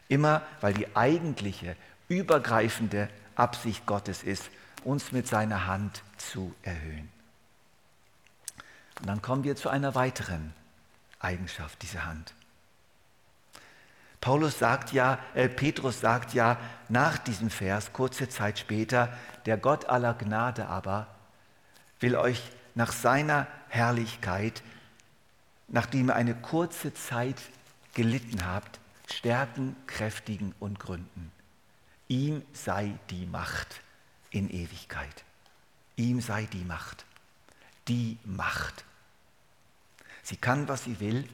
Immer, 0.09 0.43
weil 0.61 0.75
die 0.75 0.95
eigentliche, 0.95 1.77
übergreifende 2.13 3.09
Absicht 3.35 3.87
Gottes 3.87 4.23
ist, 4.23 4.51
uns 4.85 5.13
mit 5.13 5.27
seiner 5.27 5.67
Hand 5.67 6.03
zu 6.19 6.55
erhöhen. 6.63 7.09
Und 9.01 9.07
dann 9.09 9.23
kommen 9.23 9.45
wir 9.45 9.57
zu 9.57 9.71
einer 9.71 9.95
weiteren 9.95 10.53
Eigenschaft 11.21 11.81
dieser 11.83 12.05
Hand. 12.05 12.35
Paulus 14.21 14.59
sagt 14.59 14.93
ja, 14.93 15.19
äh, 15.35 15.49
Petrus 15.49 16.01
sagt 16.01 16.35
ja 16.35 16.59
nach 16.89 17.19
diesem 17.19 17.51
Vers, 17.51 17.93
kurze 17.93 18.29
Zeit 18.29 18.59
später, 18.59 19.13
der 19.47 19.57
Gott 19.57 19.87
aller 19.87 20.15
Gnade 20.15 20.67
aber 20.69 21.09
will 21.99 22.15
euch 22.17 22.43
nach 22.75 22.93
seiner 22.93 23.47
Herrlichkeit, 23.69 24.63
nachdem 25.69 26.11
ihr 26.11 26.15
eine 26.15 26.35
kurze 26.35 26.93
Zeit 26.95 27.41
gelitten 27.95 28.47
habt, 28.47 28.79
stärken, 29.11 29.75
kräftigen 29.87 30.55
und 30.61 30.79
gründen. 30.79 31.33
Ihm 32.13 32.43
sei 32.53 32.93
die 33.09 33.25
Macht 33.25 33.81
in 34.29 34.51
Ewigkeit. 34.51 35.25
Ihm 35.97 36.21
sei 36.21 36.45
die 36.45 36.63
Macht. 36.63 37.07
Die 37.89 38.19
Macht. 38.27 38.85
Sie 40.23 40.37
kann, 40.37 40.69
was 40.69 40.85
sie 40.85 41.01
will, 41.01 41.27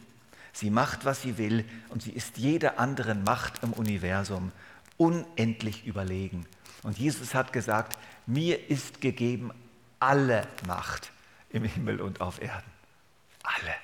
sie 0.53 0.71
macht, 0.71 1.05
was 1.05 1.23
sie 1.23 1.37
will 1.37 1.69
und 1.89 2.01
sie 2.05 2.13
ist 2.13 2.39
jeder 2.39 2.79
anderen 2.79 3.25
Macht 3.25 3.61
im 3.65 3.73
Universum 3.73 4.53
unendlich 4.97 5.85
überlegen. 5.85 6.47
Und 6.85 6.97
Jesus 6.97 7.35
hat 7.35 7.53
gesagt, 7.53 7.99
mir 8.27 8.71
ist 8.71 9.01
gegeben 9.01 9.51
alle 9.99 10.47
Macht 10.69 11.11
im 11.51 11.65
Himmel 11.65 12.01
und 12.01 12.21
auf 12.21 12.41
Erden. 12.41 12.71
Alle. 13.43 13.75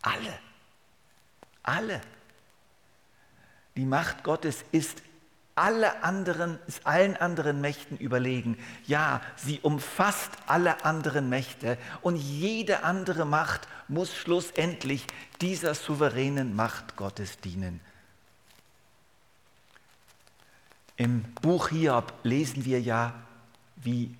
Alle. 0.00 0.38
Alle. 1.62 2.00
Die 3.76 3.84
Macht 3.84 4.24
Gottes 4.24 4.64
ist 4.72 5.02
alle 5.54 6.02
anderen, 6.02 6.58
ist 6.66 6.86
allen 6.86 7.16
anderen 7.16 7.60
Mächten 7.60 7.98
überlegen. 7.98 8.56
Ja, 8.86 9.20
sie 9.36 9.60
umfasst 9.60 10.30
alle 10.46 10.84
anderen 10.84 11.28
Mächte 11.28 11.76
und 12.00 12.16
jede 12.16 12.84
andere 12.84 13.24
Macht 13.24 13.68
muss 13.88 14.14
schlussendlich 14.14 15.06
dieser 15.40 15.74
souveränen 15.74 16.56
Macht 16.56 16.96
Gottes 16.96 17.38
dienen. 17.38 17.80
Im 20.96 21.22
Buch 21.42 21.68
Hiob 21.68 22.12
lesen 22.22 22.64
wir 22.64 22.80
ja, 22.80 23.14
wie 23.76 24.16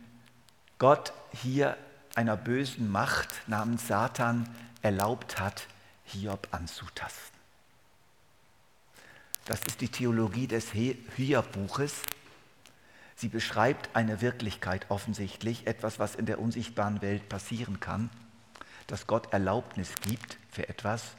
Gott 0.79 1.13
hier 1.33 1.77
einer 2.15 2.37
bösen 2.37 2.91
Macht 2.91 3.29
namens 3.47 3.87
Satan 3.87 4.49
erlaubt 4.83 5.39
hat, 5.39 5.67
Hiob 6.05 6.49
anzutasten. 6.51 7.32
Das 9.45 9.63
ist 9.63 9.81
die 9.81 9.89
Theologie 9.89 10.47
des 10.47 10.71
Hiob-Buches. 10.71 12.03
Sie 13.17 13.29
beschreibt 13.29 13.95
eine 13.95 14.21
Wirklichkeit 14.21 14.87
offensichtlich, 14.89 15.67
etwas, 15.67 15.99
was 15.99 16.15
in 16.15 16.27
der 16.27 16.41
unsichtbaren 16.41 17.03
Welt 17.03 17.29
passieren 17.29 17.81
kann, 17.81 18.11
dass 18.87 19.07
Gott 19.07 19.33
Erlaubnis 19.33 19.95
gibt 20.03 20.39
für 20.51 20.69
etwas. 20.69 21.15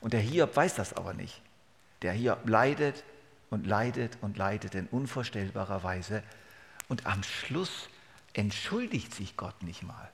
Und 0.00 0.12
der 0.12 0.20
Hiob 0.20 0.54
weiß 0.56 0.74
das 0.74 0.94
aber 0.94 1.14
nicht. 1.14 1.40
Der 2.02 2.12
Hiob 2.12 2.48
leidet 2.48 3.04
und 3.50 3.66
leidet 3.66 4.18
und 4.20 4.36
leidet 4.36 4.74
in 4.74 4.88
unvorstellbarer 4.88 5.84
Weise. 5.84 6.22
Und 6.88 7.06
am 7.06 7.22
Schluss 7.22 7.88
entschuldigt 8.32 9.14
sich 9.14 9.36
Gott 9.36 9.62
nicht 9.62 9.82
mal. 9.82 10.10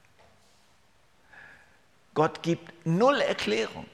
Gott 2.15 2.43
gibt 2.43 2.87
null 2.87 3.21
Erklärung. 3.21 3.87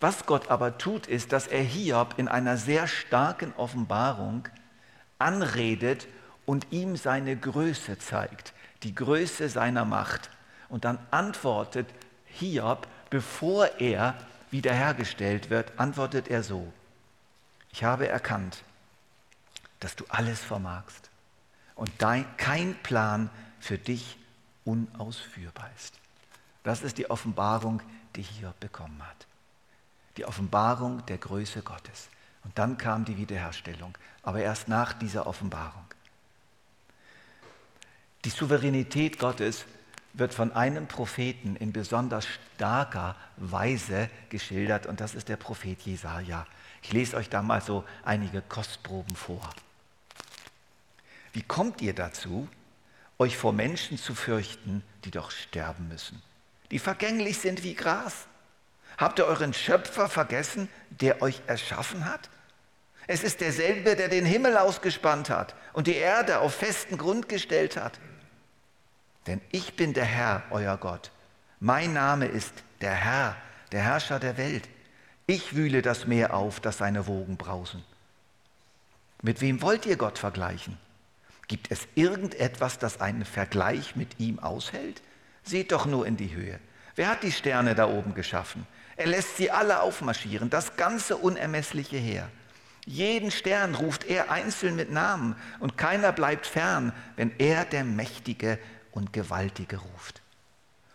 Was 0.00 0.26
Gott 0.26 0.50
aber 0.50 0.78
tut, 0.78 1.06
ist, 1.06 1.32
dass 1.32 1.46
er 1.46 1.62
Hiob 1.62 2.14
in 2.18 2.28
einer 2.28 2.56
sehr 2.56 2.86
starken 2.86 3.54
Offenbarung 3.56 4.48
anredet 5.18 6.08
und 6.46 6.66
ihm 6.70 6.96
seine 6.96 7.36
Größe 7.36 7.98
zeigt, 7.98 8.52
die 8.82 8.94
Größe 8.94 9.48
seiner 9.48 9.84
Macht. 9.84 10.30
Und 10.68 10.84
dann 10.84 10.98
antwortet 11.10 11.86
Hiob, 12.26 12.86
bevor 13.10 13.66
er 13.80 14.14
wiederhergestellt 14.50 15.50
wird, 15.50 15.78
antwortet 15.78 16.28
er 16.28 16.42
so, 16.42 16.72
ich 17.70 17.82
habe 17.84 18.08
erkannt, 18.08 18.62
dass 19.80 19.96
du 19.96 20.04
alles 20.08 20.40
vermagst 20.40 21.10
und 21.74 21.90
dein, 21.98 22.24
kein 22.36 22.74
Plan 22.82 23.30
für 23.58 23.78
dich 23.78 24.18
unausführbar 24.64 25.70
ist. 25.76 25.98
Das 26.62 26.82
ist 26.82 26.98
die 26.98 27.10
Offenbarung, 27.10 27.82
die 28.16 28.22
Hiob 28.22 28.58
bekommen 28.60 29.02
hat 29.02 29.26
die 30.16 30.24
Offenbarung 30.24 31.04
der 31.06 31.18
Größe 31.18 31.62
Gottes. 31.62 32.08
Und 32.44 32.58
dann 32.58 32.76
kam 32.78 33.04
die 33.04 33.16
Wiederherstellung, 33.16 33.96
aber 34.22 34.40
erst 34.40 34.68
nach 34.68 34.92
dieser 34.92 35.26
Offenbarung. 35.26 35.84
Die 38.24 38.30
Souveränität 38.30 39.18
Gottes 39.18 39.64
wird 40.14 40.32
von 40.32 40.52
einem 40.52 40.86
Propheten 40.86 41.56
in 41.56 41.72
besonders 41.72 42.26
starker 42.54 43.16
Weise 43.36 44.08
geschildert 44.30 44.86
und 44.86 45.00
das 45.00 45.14
ist 45.14 45.28
der 45.28 45.36
Prophet 45.36 45.80
Jesaja. 45.82 46.46
Ich 46.82 46.92
lese 46.92 47.16
euch 47.16 47.28
da 47.28 47.42
mal 47.42 47.60
so 47.60 47.84
einige 48.04 48.40
Kostproben 48.42 49.16
vor. 49.16 49.50
Wie 51.32 51.42
kommt 51.42 51.82
ihr 51.82 51.94
dazu, 51.94 52.48
euch 53.18 53.36
vor 53.36 53.52
Menschen 53.52 53.98
zu 53.98 54.14
fürchten, 54.14 54.82
die 55.04 55.10
doch 55.10 55.30
sterben 55.30 55.88
müssen, 55.88 56.22
die 56.70 56.78
vergänglich 56.78 57.38
sind 57.38 57.62
wie 57.64 57.74
Gras? 57.74 58.26
Habt 58.96 59.18
ihr 59.18 59.26
euren 59.26 59.54
Schöpfer 59.54 60.08
vergessen, 60.08 60.68
der 60.90 61.22
euch 61.22 61.42
erschaffen 61.46 62.04
hat? 62.04 62.30
Es 63.06 63.22
ist 63.22 63.40
derselbe, 63.40 63.96
der 63.96 64.08
den 64.08 64.24
Himmel 64.24 64.56
ausgespannt 64.56 65.28
hat 65.28 65.54
und 65.72 65.86
die 65.86 65.96
Erde 65.96 66.38
auf 66.40 66.54
festen 66.54 66.96
Grund 66.96 67.28
gestellt 67.28 67.76
hat. 67.76 67.98
Denn 69.26 69.40
ich 69.50 69.76
bin 69.76 69.92
der 69.92 70.04
Herr, 70.04 70.42
euer 70.50 70.76
Gott. 70.76 71.10
Mein 71.60 71.92
Name 71.92 72.26
ist 72.26 72.52
der 72.80 72.94
Herr, 72.94 73.36
der 73.72 73.82
Herrscher 73.82 74.18
der 74.20 74.36
Welt. 74.36 74.68
Ich 75.26 75.56
wühle 75.56 75.82
das 75.82 76.06
Meer 76.06 76.34
auf, 76.34 76.60
dass 76.60 76.78
seine 76.78 77.06
Wogen 77.06 77.36
brausen. 77.36 77.82
Mit 79.22 79.40
wem 79.40 79.62
wollt 79.62 79.86
ihr 79.86 79.96
Gott 79.96 80.18
vergleichen? 80.18 80.76
Gibt 81.48 81.70
es 81.70 81.88
irgendetwas, 81.94 82.78
das 82.78 83.00
einen 83.00 83.24
Vergleich 83.24 83.96
mit 83.96 84.20
ihm 84.20 84.38
aushält? 84.38 85.02
Seht 85.42 85.72
doch 85.72 85.86
nur 85.86 86.06
in 86.06 86.16
die 86.16 86.34
Höhe. 86.34 86.58
Wer 86.94 87.08
hat 87.08 87.22
die 87.22 87.32
Sterne 87.32 87.74
da 87.74 87.88
oben 87.88 88.14
geschaffen? 88.14 88.66
Er 88.96 89.06
lässt 89.06 89.36
sie 89.36 89.50
alle 89.50 89.80
aufmarschieren, 89.80 90.50
das 90.50 90.76
ganze 90.76 91.16
unermessliche 91.16 91.96
Heer. 91.96 92.30
Jeden 92.86 93.30
Stern 93.30 93.74
ruft 93.74 94.04
er 94.04 94.30
einzeln 94.30 94.76
mit 94.76 94.90
Namen 94.90 95.36
und 95.58 95.78
keiner 95.78 96.12
bleibt 96.12 96.46
fern, 96.46 96.92
wenn 97.16 97.32
er 97.38 97.64
der 97.64 97.82
Mächtige 97.82 98.58
und 98.92 99.12
Gewaltige 99.12 99.78
ruft. 99.78 100.20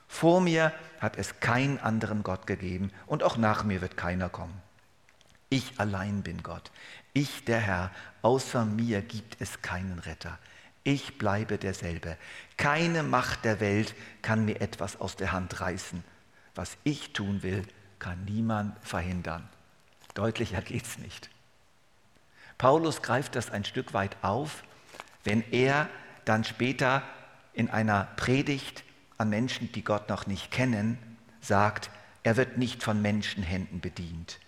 Vor 0.07 0.39
mir 0.41 0.71
hat 0.99 1.17
es 1.17 1.39
keinen 1.39 1.79
anderen 1.79 2.23
Gott 2.23 2.47
gegeben 2.47 2.91
und 3.07 3.23
auch 3.23 3.37
nach 3.37 3.63
mir 3.63 3.81
wird 3.81 3.97
keiner 3.97 4.29
kommen. 4.29 4.61
Ich 5.49 5.79
allein 5.79 6.21
bin 6.21 6.43
Gott, 6.43 6.71
ich 7.13 7.43
der 7.45 7.59
Herr, 7.59 7.91
außer 8.21 8.65
mir 8.65 9.01
gibt 9.01 9.37
es 9.39 9.61
keinen 9.61 9.99
Retter. 9.99 10.37
Ich 10.83 11.17
bleibe 11.17 11.57
derselbe. 11.57 12.17
Keine 12.55 13.03
Macht 13.03 13.45
der 13.45 13.59
Welt 13.59 13.95
kann 14.21 14.45
mir 14.45 14.61
etwas 14.61 14.99
aus 15.01 15.15
der 15.15 15.31
Hand 15.31 15.59
reißen. 15.59 16.03
Was 16.55 16.77
ich 16.83 17.13
tun 17.13 17.43
will, 17.43 17.63
kann 17.99 18.25
niemand 18.25 18.75
verhindern. 18.85 19.47
Deutlicher 20.13 20.61
geht 20.61 20.85
es 20.85 20.97
nicht. 20.97 21.29
Paulus 22.57 23.01
greift 23.01 23.35
das 23.35 23.51
ein 23.51 23.63
Stück 23.63 23.93
weit 23.93 24.17
auf, 24.21 24.63
wenn 25.23 25.43
er 25.51 25.89
dann 26.25 26.43
später 26.43 27.03
in 27.53 27.69
einer 27.69 28.05
Predigt 28.15 28.83
an 29.17 29.29
Menschen, 29.29 29.71
die 29.71 29.83
Gott 29.83 30.09
noch 30.09 30.27
nicht 30.27 30.51
kennen, 30.51 30.97
sagt, 31.41 31.89
er 32.23 32.37
wird 32.37 32.57
nicht 32.57 32.83
von 32.83 33.01
Menschenhänden 33.01 33.79
bedient, 33.79 34.39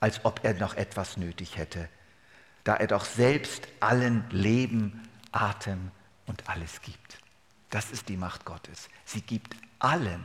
als 0.00 0.24
ob 0.24 0.44
er 0.44 0.54
noch 0.54 0.74
etwas 0.74 1.16
nötig 1.16 1.56
hätte, 1.56 1.88
da 2.64 2.74
er 2.74 2.86
doch 2.86 3.04
selbst 3.04 3.68
allen 3.80 4.24
Leben, 4.30 5.08
Atem 5.32 5.90
und 6.26 6.48
alles 6.48 6.80
gibt. 6.82 7.18
Das 7.70 7.90
ist 7.90 8.08
die 8.08 8.16
Macht 8.16 8.44
Gottes. 8.44 8.88
Sie 9.04 9.22
gibt 9.22 9.56
allen 9.78 10.24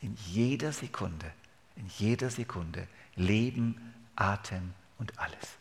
in 0.00 0.16
jeder 0.26 0.72
Sekunde, 0.72 1.32
in 1.76 1.86
jeder 1.98 2.30
Sekunde 2.30 2.88
Leben, 3.14 3.94
Atem 4.16 4.74
und 4.98 5.18
alles. 5.18 5.56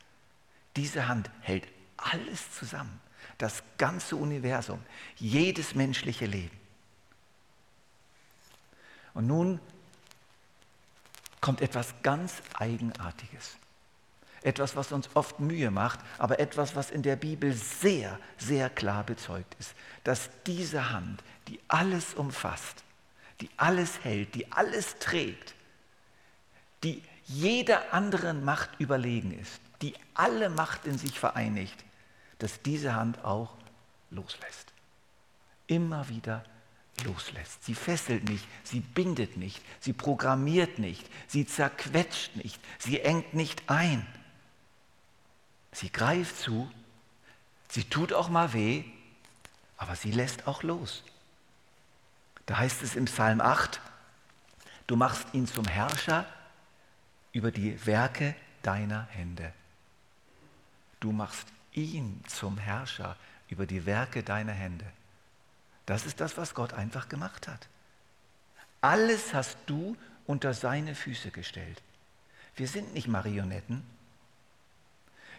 Diese 0.75 1.07
Hand 1.07 1.29
hält 1.41 1.67
alles 1.97 2.51
zusammen, 2.53 2.99
das 3.37 3.63
ganze 3.77 4.15
Universum, 4.15 4.79
jedes 5.15 5.75
menschliche 5.75 6.25
Leben. 6.25 6.57
Und 9.13 9.27
nun 9.27 9.59
kommt 11.41 11.61
etwas 11.61 11.93
ganz 12.03 12.41
Eigenartiges. 12.53 13.57
Etwas, 14.41 14.75
was 14.75 14.91
uns 14.91 15.09
oft 15.15 15.39
Mühe 15.39 15.71
macht, 15.71 15.99
aber 16.19 16.39
etwas, 16.39 16.75
was 16.75 16.91
in 16.91 17.01
der 17.01 17.15
Bibel 17.15 17.53
sehr, 17.53 18.19
sehr 18.37 18.69
klar 18.69 19.03
bezeugt 19.03 19.55
ist. 19.59 19.73
Dass 20.03 20.29
diese 20.45 20.91
Hand, 20.91 21.23
die 21.47 21.59
alles 21.67 22.13
umfasst, 22.13 22.83
die 23.41 23.49
alles 23.57 24.03
hält, 24.03 24.35
die 24.35 24.51
alles 24.51 24.99
trägt, 24.99 25.54
die 26.85 27.03
jeder 27.25 27.93
anderen 27.93 28.45
Macht 28.45 28.69
überlegen 28.79 29.37
ist, 29.37 29.59
die 29.81 29.95
alle 30.13 30.49
Macht 30.49 30.85
in 30.85 30.97
sich 30.97 31.19
vereinigt, 31.19 31.83
dass 32.37 32.61
diese 32.61 32.93
Hand 32.93 33.25
auch 33.25 33.55
loslässt. 34.11 34.71
Immer 35.67 36.07
wieder 36.09 36.45
loslässt. 37.03 37.63
Sie 37.65 37.73
fesselt 37.73 38.29
nicht, 38.29 38.45
sie 38.63 38.79
bindet 38.79 39.35
nicht, 39.35 39.61
sie 39.79 39.93
programmiert 39.93 40.77
nicht, 40.77 41.09
sie 41.27 41.47
zerquetscht 41.47 42.35
nicht, 42.35 42.59
sie 42.77 43.01
engt 43.01 43.33
nicht 43.33 43.63
ein. 43.67 44.05
Sie 45.71 45.91
greift 45.91 46.37
zu, 46.37 46.71
sie 47.67 47.83
tut 47.83 48.13
auch 48.13 48.29
mal 48.29 48.53
weh, 48.53 48.83
aber 49.77 49.95
sie 49.95 50.11
lässt 50.11 50.47
auch 50.47 50.61
los. 50.61 51.03
Da 52.45 52.59
heißt 52.59 52.83
es 52.83 52.95
im 52.95 53.05
Psalm 53.05 53.41
8, 53.41 53.81
du 54.85 54.95
machst 54.95 55.27
ihn 55.33 55.47
zum 55.47 55.65
Herrscher 55.65 56.27
über 57.35 57.51
die 57.51 57.85
Werke 57.85 58.33
deiner 58.61 59.07
Hände. 59.07 59.51
Du 61.01 61.11
machst 61.11 61.49
ihn 61.73 62.23
zum 62.27 62.57
Herrscher 62.57 63.17
über 63.49 63.65
die 63.65 63.85
Werke 63.85 64.23
deiner 64.23 64.53
Hände. 64.53 64.85
Das 65.85 66.05
ist 66.05 66.21
das, 66.21 66.37
was 66.37 66.53
Gott 66.53 66.71
einfach 66.71 67.09
gemacht 67.09 67.49
hat. 67.49 67.67
Alles 68.79 69.33
hast 69.33 69.57
du 69.65 69.97
unter 70.25 70.53
seine 70.53 70.95
Füße 70.95 71.29
gestellt. 71.31 71.81
Wir 72.55 72.69
sind 72.69 72.93
nicht 72.93 73.09
Marionetten. 73.09 73.83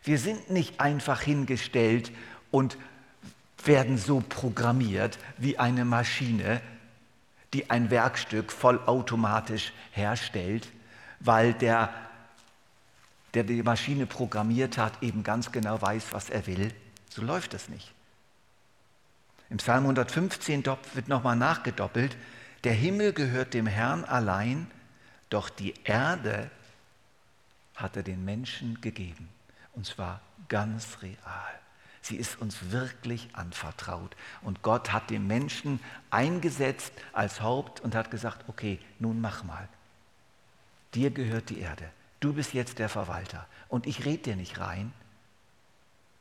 Wir 0.04 0.18
sind 0.18 0.50
nicht 0.50 0.78
einfach 0.80 1.22
hingestellt 1.22 2.12
und 2.50 2.76
werden 3.64 3.96
so 3.96 4.20
programmiert 4.20 5.18
wie 5.38 5.58
eine 5.58 5.86
Maschine, 5.86 6.60
die 7.54 7.70
ein 7.70 7.88
Werkstück 7.88 8.52
vollautomatisch 8.52 9.72
herstellt, 9.92 10.68
weil 11.26 11.54
der, 11.54 11.92
der 13.34 13.44
die 13.44 13.62
Maschine 13.62 14.06
programmiert 14.06 14.78
hat, 14.78 15.02
eben 15.02 15.22
ganz 15.22 15.52
genau 15.52 15.80
weiß, 15.80 16.12
was 16.12 16.30
er 16.30 16.46
will. 16.46 16.72
So 17.10 17.22
läuft 17.22 17.54
das 17.54 17.68
nicht. 17.68 17.92
Im 19.50 19.58
Psalm 19.58 19.84
115 19.84 20.64
wird 20.64 21.08
nochmal 21.08 21.36
nachgedoppelt, 21.36 22.16
der 22.64 22.72
Himmel 22.72 23.12
gehört 23.12 23.54
dem 23.54 23.66
Herrn 23.66 24.04
allein, 24.04 24.70
doch 25.30 25.50
die 25.50 25.74
Erde 25.84 26.50
hat 27.76 27.96
er 27.96 28.02
den 28.02 28.24
Menschen 28.24 28.80
gegeben. 28.80 29.28
Und 29.72 29.86
zwar 29.86 30.20
ganz 30.48 30.98
real. 31.02 31.16
Sie 32.00 32.16
ist 32.16 32.40
uns 32.40 32.70
wirklich 32.70 33.28
anvertraut. 33.34 34.16
Und 34.42 34.62
Gott 34.62 34.92
hat 34.92 35.10
den 35.10 35.26
Menschen 35.26 35.80
eingesetzt 36.10 36.92
als 37.12 37.40
Haupt 37.40 37.80
und 37.80 37.94
hat 37.94 38.10
gesagt, 38.10 38.44
okay, 38.48 38.78
nun 38.98 39.20
mach 39.20 39.44
mal. 39.44 39.68
Dir 40.96 41.10
gehört 41.10 41.50
die 41.50 41.60
Erde. 41.60 41.90
Du 42.20 42.32
bist 42.32 42.54
jetzt 42.54 42.78
der 42.78 42.88
Verwalter. 42.88 43.46
Und 43.68 43.86
ich 43.86 44.06
rede 44.06 44.22
dir 44.22 44.36
nicht 44.36 44.58
rein. 44.58 44.94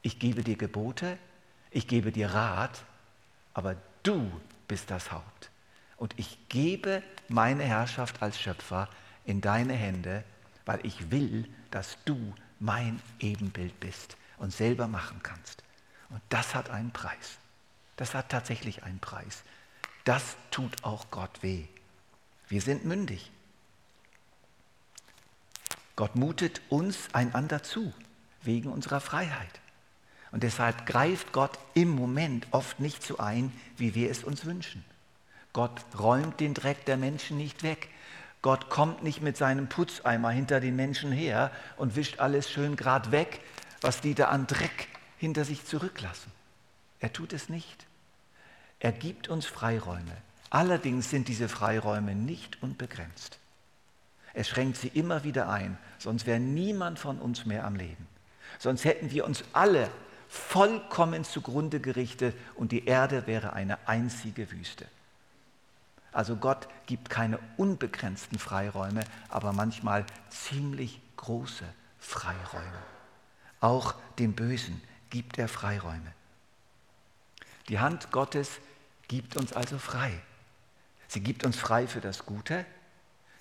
Ich 0.02 0.20
gebe 0.20 0.44
dir 0.44 0.58
Gebote, 0.58 1.18
ich 1.72 1.88
gebe 1.88 2.12
dir 2.12 2.28
Rat, 2.28 2.84
aber 3.54 3.78
du 4.04 4.30
bist 4.68 4.92
das 4.92 5.14
Haupt. 5.14 5.50
Und 5.96 6.14
ich 6.20 6.38
gebe 6.50 7.02
meine 7.30 7.64
Herrschaft 7.64 8.22
als 8.22 8.38
Schöpfer 8.38 8.90
in 9.24 9.40
deine 9.40 9.74
Hände, 9.74 10.26
weil 10.66 10.86
ich 10.86 11.10
will, 11.10 11.48
dass 11.72 11.98
du 12.04 12.34
mein 12.60 13.02
Ebenbild 13.22 13.80
bist 13.80 14.18
und 14.40 14.52
selber 14.52 14.90
machen 14.90 15.22
kannst. 15.24 15.64
Und 16.10 16.22
das 16.28 16.54
hat 16.54 16.70
einen 16.70 16.92
Preis. 16.92 17.38
Das 17.96 18.14
hat 18.14 18.28
tatsächlich 18.28 18.84
einen 18.84 19.00
Preis. 19.00 19.44
Das 20.04 20.36
tut 20.52 20.84
auch 20.84 21.10
Gott 21.12 21.42
weh. 21.44 21.64
Wir 22.50 22.62
sind 22.62 22.84
mündig. 22.84 23.32
Gott 25.96 26.16
mutet 26.16 26.62
uns 26.70 27.08
einander 27.14 27.64
zu, 27.64 27.94
wegen 28.42 28.72
unserer 28.72 29.00
Freiheit. 29.00 29.62
Und 30.32 30.44
deshalb 30.44 30.86
greift 30.86 31.32
Gott 31.32 31.58
im 31.74 31.90
Moment 31.90 32.48
oft 32.52 32.80
nicht 32.80 33.02
so 33.04 33.18
ein, 33.20 33.54
wie 33.78 33.96
wir 33.96 34.12
es 34.12 34.24
uns 34.24 34.46
wünschen. 34.46 34.84
Gott 35.54 35.80
räumt 35.98 36.42
den 36.42 36.54
Dreck 36.54 36.84
der 36.86 36.98
Menschen 36.98 37.38
nicht 37.38 37.64
weg. 37.64 37.88
Gott 38.42 38.70
kommt 38.70 39.04
nicht 39.04 39.22
mit 39.22 39.38
seinem 39.38 39.70
Putzeimer 39.70 40.32
hinter 40.32 40.60
den 40.60 40.76
Menschen 40.76 41.14
her 41.14 41.52
und 41.78 41.96
wischt 41.96 42.20
alles 42.20 42.52
schön 42.52 42.76
grad 42.76 43.12
weg, 43.12 43.40
was 43.80 44.02
die 44.02 44.14
da 44.14 44.26
an 44.28 44.48
Dreck 44.48 44.90
hinter 45.18 45.46
sich 45.46 45.66
zurücklassen. 45.66 46.32
Er 47.00 47.14
tut 47.14 47.32
es 47.32 47.48
nicht. 47.48 47.86
Er 48.80 48.92
gibt 48.92 49.30
uns 49.30 49.46
Freiräume. 49.46 50.18
Allerdings 50.50 51.10
sind 51.10 51.30
diese 51.30 51.48
Freiräume 51.48 52.14
nicht 52.14 52.62
unbegrenzt. 52.62 53.40
Er 54.36 54.44
schränkt 54.44 54.78
sie 54.78 54.90
immer 54.90 55.24
wieder 55.24 55.50
ein, 55.50 55.78
sonst 55.98 56.28
wäre 56.28 56.42
niemand 56.42 57.00
von 57.00 57.20
uns 57.20 57.46
mehr 57.46 57.66
am 57.66 57.76
Leben. 57.76 58.06
Sonst 58.60 58.84
hätten 58.84 59.10
wir 59.12 59.26
uns 59.26 59.46
alle 59.54 59.90
vollkommen 60.28 61.24
zugrunde 61.24 61.80
gerichtet 61.80 62.36
und 62.56 62.74
die 62.74 62.86
Erde 62.86 63.28
wäre 63.28 63.54
eine 63.54 63.88
einzige 63.88 64.52
Wüste. 64.52 64.86
Also 66.12 66.36
Gott 66.36 66.68
gibt 66.86 67.10
keine 67.10 67.40
unbegrenzten 67.56 68.38
Freiräume, 68.38 69.06
aber 69.30 69.54
manchmal 69.54 70.06
ziemlich 70.30 71.00
große 71.16 71.66
Freiräume. 72.00 72.84
Auch 73.62 73.96
dem 74.20 74.34
Bösen 74.34 74.82
gibt 75.10 75.38
er 75.38 75.48
Freiräume. 75.48 76.12
Die 77.70 77.80
Hand 77.80 78.12
Gottes 78.12 78.60
gibt 79.08 79.38
uns 79.38 79.54
also 79.54 79.78
frei. 79.78 80.12
Sie 81.08 81.22
gibt 81.22 81.46
uns 81.46 81.58
frei 81.58 81.88
für 81.88 82.02
das 82.02 82.26
Gute, 82.26 82.66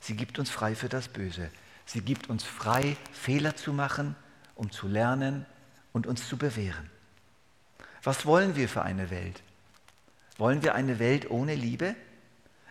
sie 0.04 0.16
gibt 0.16 0.38
uns 0.38 0.50
frei 0.50 0.74
für 0.74 0.88
das 0.88 1.08
Böse. 1.08 1.50
Sie 1.86 2.00
gibt 2.00 2.28
uns 2.28 2.44
frei, 2.44 2.96
Fehler 3.12 3.56
zu 3.56 3.72
machen, 3.72 4.14
um 4.54 4.70
zu 4.70 4.86
lernen 4.86 5.46
und 5.92 6.06
uns 6.06 6.28
zu 6.28 6.36
bewähren. 6.36 6.90
Was 8.02 8.26
wollen 8.26 8.54
wir 8.56 8.68
für 8.68 8.82
eine 8.82 9.10
Welt? 9.10 9.42
Wollen 10.36 10.62
wir 10.62 10.74
eine 10.74 10.98
Welt 10.98 11.30
ohne 11.30 11.54
Liebe? 11.54 11.94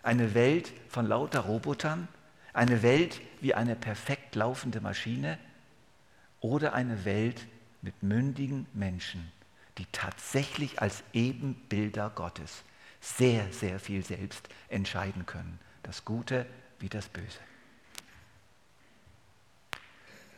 Eine 0.03 0.33
Welt 0.33 0.71
von 0.89 1.07
lauter 1.07 1.41
Robotern? 1.41 2.07
Eine 2.53 2.83
Welt 2.83 3.19
wie 3.41 3.55
eine 3.55 3.75
perfekt 3.75 4.35
laufende 4.35 4.79
Maschine? 4.79 5.39
Oder 6.39 6.73
eine 6.73 7.03
Welt 7.05 7.47
mit 7.81 8.03
mündigen 8.03 8.67
Menschen, 8.73 9.31
die 9.77 9.87
tatsächlich 9.91 10.81
als 10.81 11.03
Ebenbilder 11.13 12.11
Gottes 12.11 12.63
sehr, 13.01 13.51
sehr 13.51 13.79
viel 13.79 14.05
selbst 14.05 14.47
entscheiden 14.69 15.25
können. 15.25 15.59
Das 15.83 16.05
Gute 16.05 16.45
wie 16.83 16.89
das 16.89 17.07
Böse. 17.07 17.39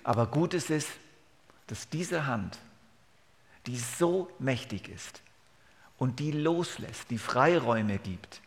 Aber 0.03 0.27
gut 0.27 0.53
ist 0.53 0.69
es, 0.69 0.87
dass 1.65 1.89
diese 1.89 2.27
Hand 2.27 2.59
die 3.65 3.79
so 3.79 4.31
mächtig 4.37 4.89
ist 4.89 5.23
und 5.97 6.19
die 6.19 6.31
loslässt, 6.31 7.09
die 7.09 7.17
Freiräume 7.17 7.97
gibt 7.97 8.41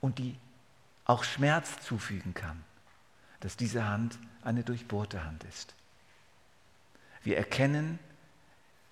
und 0.00 0.18
die 0.18 0.36
auch 1.04 1.22
Schmerz 1.22 1.80
zufügen 1.86 2.34
kann, 2.34 2.64
dass 3.38 3.56
diese 3.56 3.86
Hand 3.86 4.18
eine 4.42 4.64
durchbohrte 4.64 5.24
Hand 5.24 5.44
ist. 5.44 5.74
Wir 7.22 7.36
erkennen 7.36 8.00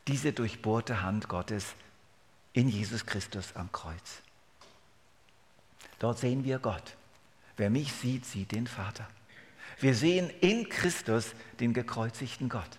diese 0.06 0.32
durchbohrte 0.32 1.02
Hand 1.02 1.28
Gottes 1.28 1.74
in 2.52 2.68
Jesus 2.68 3.06
Christus 3.06 3.56
am 3.56 3.72
Kreuz. 3.72 4.22
Dort 5.98 6.18
sehen 6.18 6.44
wir 6.44 6.60
Gott. 6.60 6.96
Wer 7.60 7.68
mich 7.68 7.92
sieht, 7.92 8.24
sieht 8.24 8.52
den 8.52 8.66
Vater. 8.66 9.06
Wir 9.80 9.94
sehen 9.94 10.30
in 10.40 10.70
Christus 10.70 11.34
den 11.60 11.74
gekreuzigten 11.74 12.48
Gott. 12.48 12.78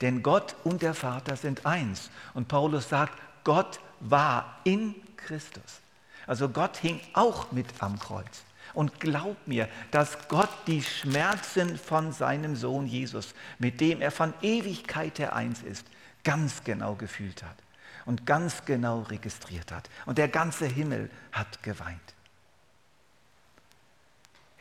Denn 0.00 0.24
Gott 0.24 0.56
und 0.64 0.82
der 0.82 0.94
Vater 0.94 1.36
sind 1.36 1.64
eins. 1.66 2.10
Und 2.34 2.48
Paulus 2.48 2.88
sagt, 2.88 3.16
Gott 3.44 3.78
war 4.00 4.58
in 4.64 4.96
Christus. 5.16 5.82
Also 6.26 6.48
Gott 6.48 6.78
hing 6.78 7.00
auch 7.12 7.52
mit 7.52 7.68
am 7.78 7.96
Kreuz. 7.96 8.42
Und 8.74 8.98
glaub 8.98 9.36
mir, 9.46 9.68
dass 9.92 10.26
Gott 10.26 10.50
die 10.66 10.82
Schmerzen 10.82 11.78
von 11.78 12.10
seinem 12.10 12.56
Sohn 12.56 12.88
Jesus, 12.88 13.36
mit 13.60 13.80
dem 13.80 14.00
er 14.00 14.10
von 14.10 14.34
Ewigkeit 14.42 15.20
her 15.20 15.36
eins 15.36 15.62
ist, 15.62 15.86
ganz 16.24 16.64
genau 16.64 16.96
gefühlt 16.96 17.44
hat 17.44 17.56
und 18.04 18.26
ganz 18.26 18.64
genau 18.64 19.02
registriert 19.02 19.70
hat. 19.70 19.88
Und 20.06 20.18
der 20.18 20.26
ganze 20.26 20.66
Himmel 20.66 21.08
hat 21.30 21.62
geweint. 21.62 22.14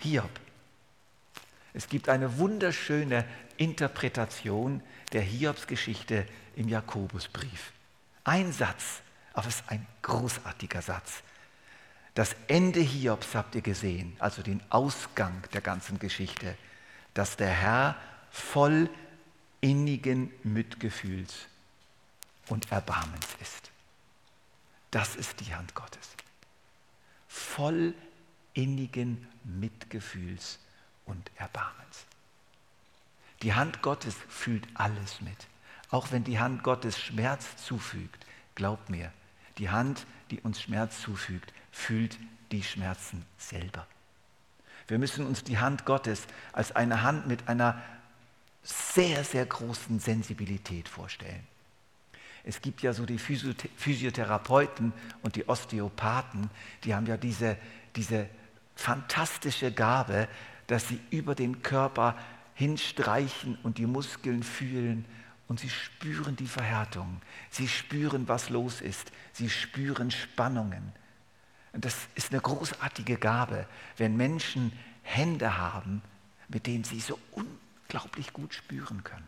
Hiob. 0.04 0.30
Es 1.74 1.88
gibt 1.88 2.10
eine 2.10 2.38
wunderschöne 2.38 3.26
Interpretation 3.58 4.82
der 5.14 5.22
Hiobs-Geschichte 5.22 6.26
im 6.56 6.68
Jakobusbrief. 6.68 7.72
Ein 8.24 8.52
Satz, 8.52 9.02
aber 9.34 9.48
es 9.48 9.56
ist 9.56 9.70
ein 9.70 9.86
großartiger 10.02 10.82
Satz. 10.82 11.24
Das 12.14 12.36
Ende 12.48 12.82
Hiobs 12.82 13.36
habt 13.36 13.56
ihr 13.56 13.62
gesehen, 13.62 14.16
also 14.20 14.42
den 14.42 14.62
Ausgang 14.70 15.44
der 15.54 15.62
ganzen 15.62 15.98
Geschichte, 15.98 16.58
dass 17.14 17.38
der 17.38 17.50
Herr 17.50 17.96
voll 18.32 18.90
innigen 19.62 20.32
Mitgefühls 20.44 21.48
und 22.48 22.72
Erbarmens 22.72 23.28
ist. 23.42 23.72
Das 24.92 25.16
ist 25.16 25.40
die 25.40 25.56
Hand 25.56 25.74
Gottes. 25.74 26.10
Voll 27.30 27.94
innigen 28.54 29.28
Mitgefühls 29.44 30.60
und 31.06 31.32
Erbarmens. 31.36 32.06
Die 33.42 33.54
Hand 33.54 33.82
Gottes 33.82 34.16
fühlt 34.30 34.68
alles 34.74 35.22
mit. 35.22 35.48
Auch 35.90 36.12
wenn 36.12 36.24
die 36.24 36.40
Hand 36.40 36.64
Gottes 36.64 37.00
Schmerz 37.00 37.58
zufügt, 37.58 38.26
glaubt 38.56 38.90
mir, 38.90 39.12
die 39.58 39.70
Hand, 39.70 40.06
die 40.30 40.40
uns 40.42 40.62
Schmerz 40.62 41.02
zufügt, 41.02 41.52
fühlt 41.72 42.18
die 42.52 42.64
Schmerzen 42.64 43.26
selber. 43.38 43.88
Wir 44.88 45.00
müssen 45.00 45.26
uns 45.26 45.44
die 45.44 45.58
Hand 45.58 45.86
Gottes 45.86 46.28
als 46.54 46.76
eine 46.76 47.04
Hand 47.04 47.28
mit 47.28 47.48
einer 47.48 47.82
sehr, 48.64 49.24
sehr 49.24 49.46
großen 49.46 50.00
Sensibilität 50.00 50.88
vorstellen. 50.88 51.48
Es 52.44 52.62
gibt 52.62 52.82
ja 52.82 52.94
so 52.94 53.06
die 53.06 53.20
Physiotherapeuten 53.20 54.94
und 55.22 55.36
die 55.36 55.48
Osteopathen, 55.48 56.50
die 56.84 56.96
haben 56.96 57.06
ja 57.06 57.18
diese, 57.18 57.58
diese 57.96 58.28
fantastische 58.82 59.72
Gabe, 59.72 60.28
dass 60.68 60.88
sie 60.88 61.00
über 61.10 61.36
den 61.36 61.62
Körper 61.62 62.18
hinstreichen 62.56 63.58
und 63.64 63.78
die 63.78 63.86
Muskeln 63.86 64.44
fühlen 64.44 65.06
und 65.48 65.60
sie 65.60 65.70
spüren 65.70 66.36
die 66.36 66.48
Verhärtung. 66.48 67.22
Sie 67.50 67.68
spüren, 67.68 68.28
was 68.28 68.50
los 68.50 68.82
ist. 68.82 69.12
Sie 69.34 69.50
spüren 69.50 70.12
Spannungen. 70.12 70.94
Und 71.74 71.86
das 71.86 71.96
ist 72.16 72.32
eine 72.32 72.42
großartige 72.42 73.18
Gabe, 73.18 73.68
wenn 73.98 74.18
Menschen 74.18 74.72
Hände 75.04 75.58
haben, 75.58 76.02
mit 76.48 76.68
denen 76.68 76.84
sie 76.84 77.00
so 77.00 77.18
unglaublich 77.32 78.34
gut 78.34 78.54
spüren 78.54 79.04
können. 79.04 79.28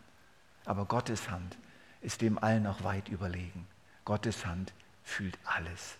Aber 0.64 0.84
Gottes 0.84 1.30
Hand 1.30 1.56
ist 2.00 2.20
dem 2.20 2.38
allen 2.38 2.62
noch 2.62 2.84
weit 2.84 3.08
überlegen. 3.08 3.66
Gottes 4.04 4.44
Hand 4.44 4.72
fühlt 5.02 5.38
alles 5.44 5.96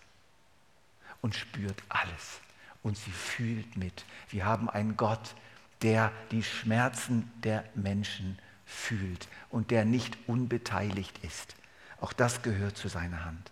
und 1.21 1.35
spürt 1.35 1.83
alles 1.89 2.41
und 2.85 2.97
sie 2.97 3.11
fühlt 3.11 3.77
mit. 3.77 4.05
Wir 4.29 4.45
haben 4.45 4.71
einen 4.71 4.97
Gott, 4.97 5.35
der 5.83 6.13
die 6.31 6.45
Schmerzen 6.45 7.33
der 7.43 7.65
Menschen 7.75 8.39
fühlt 8.65 9.27
und 9.51 9.73
der 9.73 9.85
nicht 9.85 10.17
unbeteiligt 10.29 11.19
ist. 11.25 11.57
Auch 12.01 12.13
das 12.13 12.43
gehört 12.43 12.77
zu 12.77 12.89
seiner 12.89 13.25
Hand. 13.25 13.51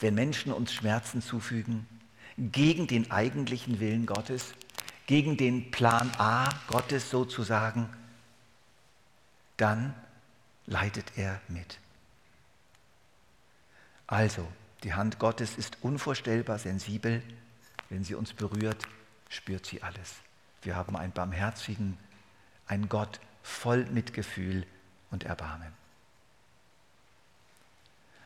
Wenn 0.00 0.14
Menschen 0.14 0.52
uns 0.52 0.72
Schmerzen 0.72 1.20
zufügen, 1.20 1.86
gegen 2.38 2.86
den 2.86 3.10
eigentlichen 3.10 3.80
Willen 3.80 4.06
Gottes, 4.06 4.54
gegen 5.06 5.36
den 5.36 5.72
Plan 5.72 6.10
A 6.18 6.48
Gottes 6.68 7.10
sozusagen, 7.10 7.88
dann 9.56 9.92
leidet 10.66 11.12
er 11.16 11.40
mit. 11.48 11.78
Also, 14.06 14.46
die 14.84 14.94
Hand 14.94 15.18
Gottes 15.18 15.56
ist 15.56 15.78
unvorstellbar 15.82 16.58
sensibel. 16.58 17.22
Wenn 17.88 18.04
sie 18.04 18.14
uns 18.14 18.32
berührt, 18.32 18.86
spürt 19.28 19.66
sie 19.66 19.82
alles. 19.82 20.14
Wir 20.62 20.76
haben 20.76 20.96
einen 20.96 21.12
barmherzigen, 21.12 21.98
einen 22.66 22.88
Gott 22.88 23.20
voll 23.42 23.86
Mitgefühl 23.86 24.66
und 25.10 25.24
Erbarmen. 25.24 25.72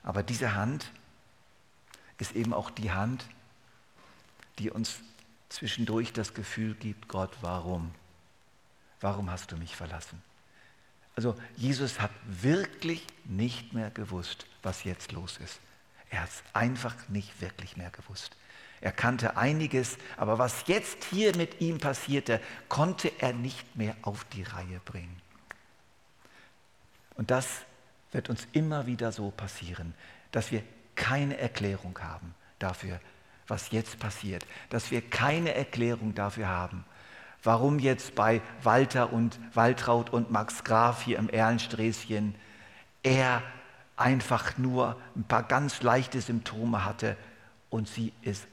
Aber 0.02 0.22
diese 0.22 0.54
Hand 0.54 0.90
ist 2.18 2.32
eben 2.32 2.52
auch 2.52 2.70
die 2.70 2.90
Hand, 2.90 3.24
die 4.58 4.70
uns 4.70 5.00
zwischendurch 5.48 6.12
das 6.12 6.34
Gefühl 6.34 6.74
gibt, 6.74 7.08
Gott, 7.08 7.36
warum? 7.40 7.94
Warum 9.00 9.30
hast 9.30 9.52
du 9.52 9.56
mich 9.56 9.76
verlassen? 9.76 10.22
Also 11.14 11.36
Jesus 11.56 12.00
hat 12.00 12.10
wirklich 12.24 13.06
nicht 13.24 13.72
mehr 13.72 13.90
gewusst, 13.90 14.46
was 14.62 14.84
jetzt 14.84 15.12
los 15.12 15.38
ist. 15.38 15.60
Er 16.12 16.22
hat 16.22 16.28
es 16.28 16.42
einfach 16.52 16.94
nicht 17.08 17.40
wirklich 17.40 17.76
mehr 17.78 17.90
gewusst. 17.90 18.36
Er 18.82 18.92
kannte 18.92 19.36
einiges, 19.36 19.96
aber 20.18 20.38
was 20.38 20.64
jetzt 20.66 21.04
hier 21.04 21.34
mit 21.36 21.60
ihm 21.60 21.78
passierte, 21.78 22.40
konnte 22.68 23.10
er 23.18 23.32
nicht 23.32 23.76
mehr 23.76 23.96
auf 24.02 24.24
die 24.24 24.42
Reihe 24.42 24.80
bringen. 24.84 25.20
Und 27.14 27.30
das 27.30 27.46
wird 28.12 28.28
uns 28.28 28.46
immer 28.52 28.86
wieder 28.86 29.10
so 29.10 29.30
passieren, 29.30 29.94
dass 30.32 30.52
wir 30.52 30.62
keine 30.96 31.38
Erklärung 31.38 31.98
haben 31.98 32.34
dafür, 32.58 33.00
was 33.48 33.70
jetzt 33.70 33.98
passiert, 33.98 34.44
dass 34.68 34.90
wir 34.90 35.00
keine 35.00 35.54
Erklärung 35.54 36.14
dafür 36.14 36.48
haben, 36.48 36.84
warum 37.42 37.78
jetzt 37.78 38.14
bei 38.14 38.42
Walter 38.62 39.14
und 39.14 39.38
Waltraud 39.54 40.10
und 40.10 40.30
Max 40.30 40.62
Graf 40.62 41.02
hier 41.02 41.18
im 41.18 41.30
Erlensträßchen 41.30 42.34
er 43.02 43.42
einfach 44.02 44.58
nur 44.58 45.00
ein 45.14 45.22
paar 45.22 45.44
ganz 45.44 45.82
leichte 45.82 46.20
Symptome 46.20 46.84
hatte 46.84 47.16
und 47.70 47.88
sie 47.88 48.12
ist 48.22 48.46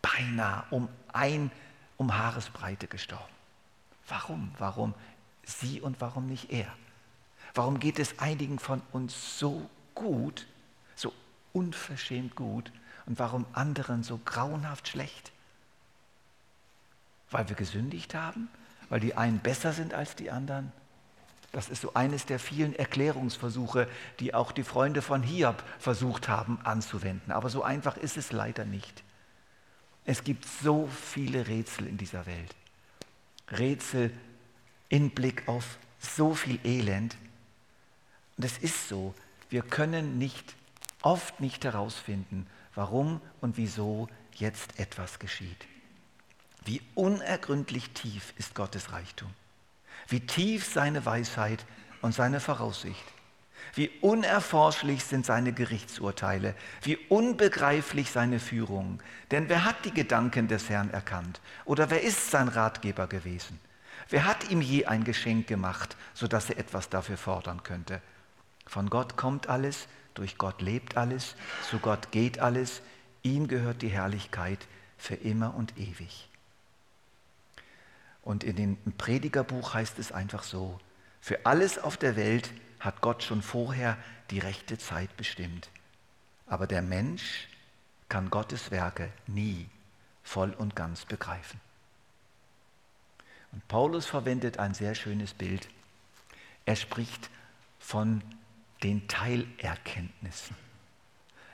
beinahe 0.00 0.64
um 0.70 0.88
ein 1.12 1.50
um 1.96 2.16
Haaresbreite 2.16 2.86
gestorben. 2.86 3.24
Warum? 4.08 4.52
Warum 4.58 4.94
sie 5.44 5.80
und 5.80 6.00
warum 6.00 6.26
nicht 6.26 6.50
er? 6.50 6.66
Warum 7.54 7.80
geht 7.80 7.98
es 7.98 8.18
einigen 8.18 8.58
von 8.58 8.80
uns 8.92 9.38
so 9.38 9.68
gut, 9.94 10.46
so 10.94 11.12
unverschämt 11.52 12.36
gut 12.36 12.72
und 13.06 13.18
warum 13.18 13.44
anderen 13.52 14.04
so 14.04 14.18
grauenhaft 14.24 14.88
schlecht? 14.88 15.32
Weil 17.30 17.48
wir 17.48 17.56
gesündigt 17.56 18.14
haben? 18.14 18.48
Weil 18.88 19.00
die 19.00 19.16
einen 19.16 19.40
besser 19.40 19.72
sind 19.72 19.94
als 19.94 20.14
die 20.14 20.30
anderen? 20.30 20.72
Das 21.52 21.68
ist 21.68 21.82
so 21.82 21.92
eines 21.92 22.24
der 22.24 22.38
vielen 22.38 22.74
Erklärungsversuche, 22.74 23.86
die 24.20 24.32
auch 24.32 24.52
die 24.52 24.64
Freunde 24.64 25.02
von 25.02 25.22
Hiob 25.22 25.62
versucht 25.78 26.28
haben 26.28 26.58
anzuwenden. 26.64 27.30
Aber 27.30 27.50
so 27.50 27.62
einfach 27.62 27.98
ist 27.98 28.16
es 28.16 28.32
leider 28.32 28.64
nicht. 28.64 29.04
Es 30.06 30.24
gibt 30.24 30.46
so 30.46 30.88
viele 30.88 31.46
Rätsel 31.46 31.86
in 31.86 31.98
dieser 31.98 32.24
Welt. 32.24 32.56
Rätsel 33.50 34.12
in 34.88 35.10
Blick 35.10 35.46
auf 35.46 35.78
so 36.00 36.34
viel 36.34 36.58
Elend. 36.64 37.16
Und 38.38 38.44
es 38.44 38.56
ist 38.58 38.88
so, 38.88 39.14
wir 39.50 39.62
können 39.62 40.18
nicht, 40.18 40.54
oft 41.02 41.38
nicht 41.40 41.64
herausfinden, 41.64 42.46
warum 42.74 43.20
und 43.42 43.58
wieso 43.58 44.08
jetzt 44.34 44.78
etwas 44.80 45.18
geschieht. 45.18 45.66
Wie 46.64 46.80
unergründlich 46.94 47.90
tief 47.90 48.32
ist 48.38 48.54
Gottes 48.54 48.92
Reichtum. 48.92 49.30
Wie 50.12 50.20
tief 50.20 50.70
seine 50.70 51.06
Weisheit 51.06 51.64
und 52.02 52.14
seine 52.14 52.38
Voraussicht. 52.38 53.02
Wie 53.74 53.88
unerforschlich 54.02 55.04
sind 55.04 55.24
seine 55.24 55.54
Gerichtsurteile. 55.54 56.54
Wie 56.82 56.98
unbegreiflich 57.08 58.10
seine 58.10 58.38
Führung. 58.38 59.02
Denn 59.30 59.48
wer 59.48 59.64
hat 59.64 59.86
die 59.86 59.90
Gedanken 59.90 60.48
des 60.48 60.68
Herrn 60.68 60.90
erkannt? 60.90 61.40
Oder 61.64 61.88
wer 61.88 62.02
ist 62.02 62.30
sein 62.30 62.48
Ratgeber 62.48 63.06
gewesen? 63.06 63.58
Wer 64.10 64.26
hat 64.26 64.50
ihm 64.50 64.60
je 64.60 64.84
ein 64.84 65.04
Geschenk 65.04 65.46
gemacht, 65.46 65.96
sodass 66.12 66.50
er 66.50 66.58
etwas 66.58 66.90
dafür 66.90 67.16
fordern 67.16 67.62
könnte? 67.62 68.02
Von 68.66 68.90
Gott 68.90 69.16
kommt 69.16 69.48
alles, 69.48 69.88
durch 70.12 70.36
Gott 70.36 70.60
lebt 70.60 70.98
alles, 70.98 71.36
zu 71.70 71.78
Gott 71.78 72.12
geht 72.12 72.38
alles, 72.38 72.82
ihm 73.22 73.48
gehört 73.48 73.80
die 73.80 73.88
Herrlichkeit 73.88 74.58
für 74.98 75.14
immer 75.14 75.54
und 75.54 75.78
ewig. 75.78 76.28
Und 78.22 78.44
in 78.44 78.56
dem 78.56 78.76
Predigerbuch 78.96 79.74
heißt 79.74 79.98
es 79.98 80.12
einfach 80.12 80.44
so, 80.44 80.78
für 81.20 81.44
alles 81.46 81.78
auf 81.78 81.96
der 81.96 82.16
Welt 82.16 82.52
hat 82.80 83.00
Gott 83.00 83.22
schon 83.22 83.42
vorher 83.42 83.96
die 84.30 84.38
rechte 84.38 84.78
Zeit 84.78 85.16
bestimmt. 85.16 85.70
Aber 86.46 86.66
der 86.66 86.82
Mensch 86.82 87.48
kann 88.08 88.30
Gottes 88.30 88.70
Werke 88.70 89.12
nie 89.26 89.68
voll 90.22 90.50
und 90.50 90.76
ganz 90.76 91.04
begreifen. 91.04 91.60
Und 93.52 93.66
Paulus 93.68 94.06
verwendet 94.06 94.58
ein 94.58 94.74
sehr 94.74 94.94
schönes 94.94 95.34
Bild. 95.34 95.68
Er 96.64 96.76
spricht 96.76 97.30
von 97.78 98.22
den 98.82 99.06
Teilerkenntnissen. 99.08 100.56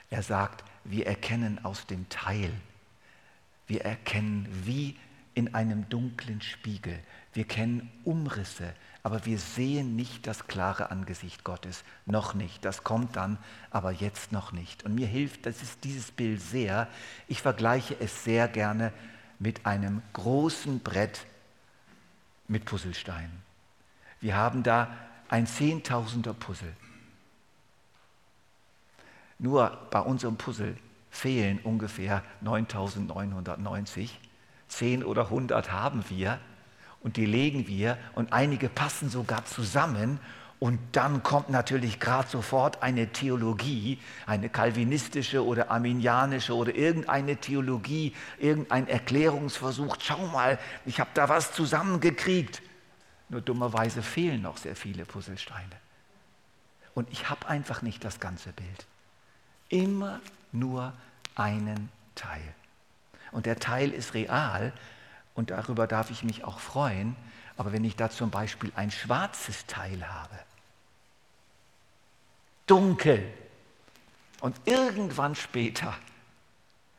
Er 0.09 0.23
sagt, 0.23 0.63
wir 0.83 1.05
erkennen 1.05 1.63
aus 1.63 1.85
dem 1.85 2.07
Teil. 2.09 2.51
Wir 3.67 3.81
erkennen 3.81 4.47
wie 4.65 4.97
in 5.39 5.55
einem 5.55 5.87
dunklen 5.87 6.41
Spiegel. 6.41 6.99
Wir 7.33 7.45
kennen 7.45 7.89
Umrisse, 8.03 8.73
aber 9.03 9.25
wir 9.25 9.39
sehen 9.39 9.95
nicht 9.95 10.27
das 10.27 10.47
klare 10.47 10.91
Angesicht 10.91 11.45
Gottes. 11.45 11.85
Noch 12.05 12.33
nicht. 12.33 12.65
Das 12.65 12.83
kommt 12.83 13.15
dann, 13.15 13.37
aber 13.71 13.91
jetzt 13.91 14.33
noch 14.33 14.51
nicht. 14.51 14.83
Und 14.83 14.95
mir 14.95 15.07
hilft 15.07 15.45
das 15.45 15.61
ist 15.61 15.85
dieses 15.85 16.11
Bild 16.11 16.41
sehr. 16.41 16.89
Ich 17.29 17.41
vergleiche 17.41 17.95
es 17.99 18.25
sehr 18.25 18.49
gerne 18.49 18.91
mit 19.39 19.65
einem 19.65 20.01
großen 20.11 20.81
Brett 20.81 21.25
mit 22.49 22.65
Puzzlesteinen. 22.65 23.41
Wir 24.19 24.35
haben 24.35 24.61
da 24.61 24.93
ein 25.29 25.47
Zehntausender 25.47 26.33
Puzzle. 26.33 26.75
Nur 29.37 29.87
bei 29.89 30.01
unserem 30.01 30.35
Puzzle 30.35 30.75
fehlen 31.09 31.59
ungefähr 31.63 32.23
9990. 32.41 34.19
10 34.69 35.03
oder 35.03 35.25
100 35.25 35.71
haben 35.71 36.03
wir 36.09 36.39
und 37.01 37.17
die 37.17 37.25
legen 37.25 37.67
wir 37.67 37.97
und 38.15 38.33
einige 38.33 38.69
passen 38.69 39.09
sogar 39.09 39.45
zusammen 39.45 40.19
und 40.59 40.77
dann 40.91 41.23
kommt 41.23 41.49
natürlich 41.49 42.01
gerade 42.01 42.27
sofort 42.27 42.83
eine 42.83 43.07
Theologie, 43.13 43.97
eine 44.25 44.49
kalvinistische 44.49 45.45
oder 45.45 45.71
arminianische 45.71 46.53
oder 46.53 46.75
irgendeine 46.75 47.37
Theologie, 47.37 48.13
irgendein 48.39 48.87
Erklärungsversuch. 48.89 49.95
Schau 50.01 50.27
mal, 50.27 50.59
ich 50.85 50.99
habe 50.99 51.09
da 51.13 51.29
was 51.29 51.53
zusammengekriegt. 51.53 52.61
Nur 53.29 53.39
dummerweise 53.39 54.01
fehlen 54.01 54.41
noch 54.41 54.57
sehr 54.57 54.75
viele 54.75 55.05
Puzzlesteine. 55.05 55.77
Und 56.93 57.09
ich 57.09 57.29
habe 57.29 57.47
einfach 57.47 57.81
nicht 57.81 58.03
das 58.03 58.19
ganze 58.19 58.51
Bild. 58.51 58.85
Immer 59.69 60.19
nur 60.51 60.91
einen 61.35 61.89
Teil. 62.15 62.53
Und 63.31 63.45
der 63.45 63.59
Teil 63.59 63.91
ist 63.91 64.13
real 64.13 64.73
und 65.35 65.51
darüber 65.51 65.87
darf 65.87 66.09
ich 66.11 66.23
mich 66.23 66.43
auch 66.43 66.59
freuen. 66.59 67.15
Aber 67.57 67.71
wenn 67.71 67.83
ich 67.83 67.95
da 67.95 68.09
zum 68.09 68.29
Beispiel 68.29 68.71
ein 68.75 68.91
schwarzes 68.91 69.65
Teil 69.65 70.07
habe, 70.07 70.39
dunkel, 72.65 73.31
und 74.41 74.55
irgendwann 74.65 75.35
später, 75.35 75.93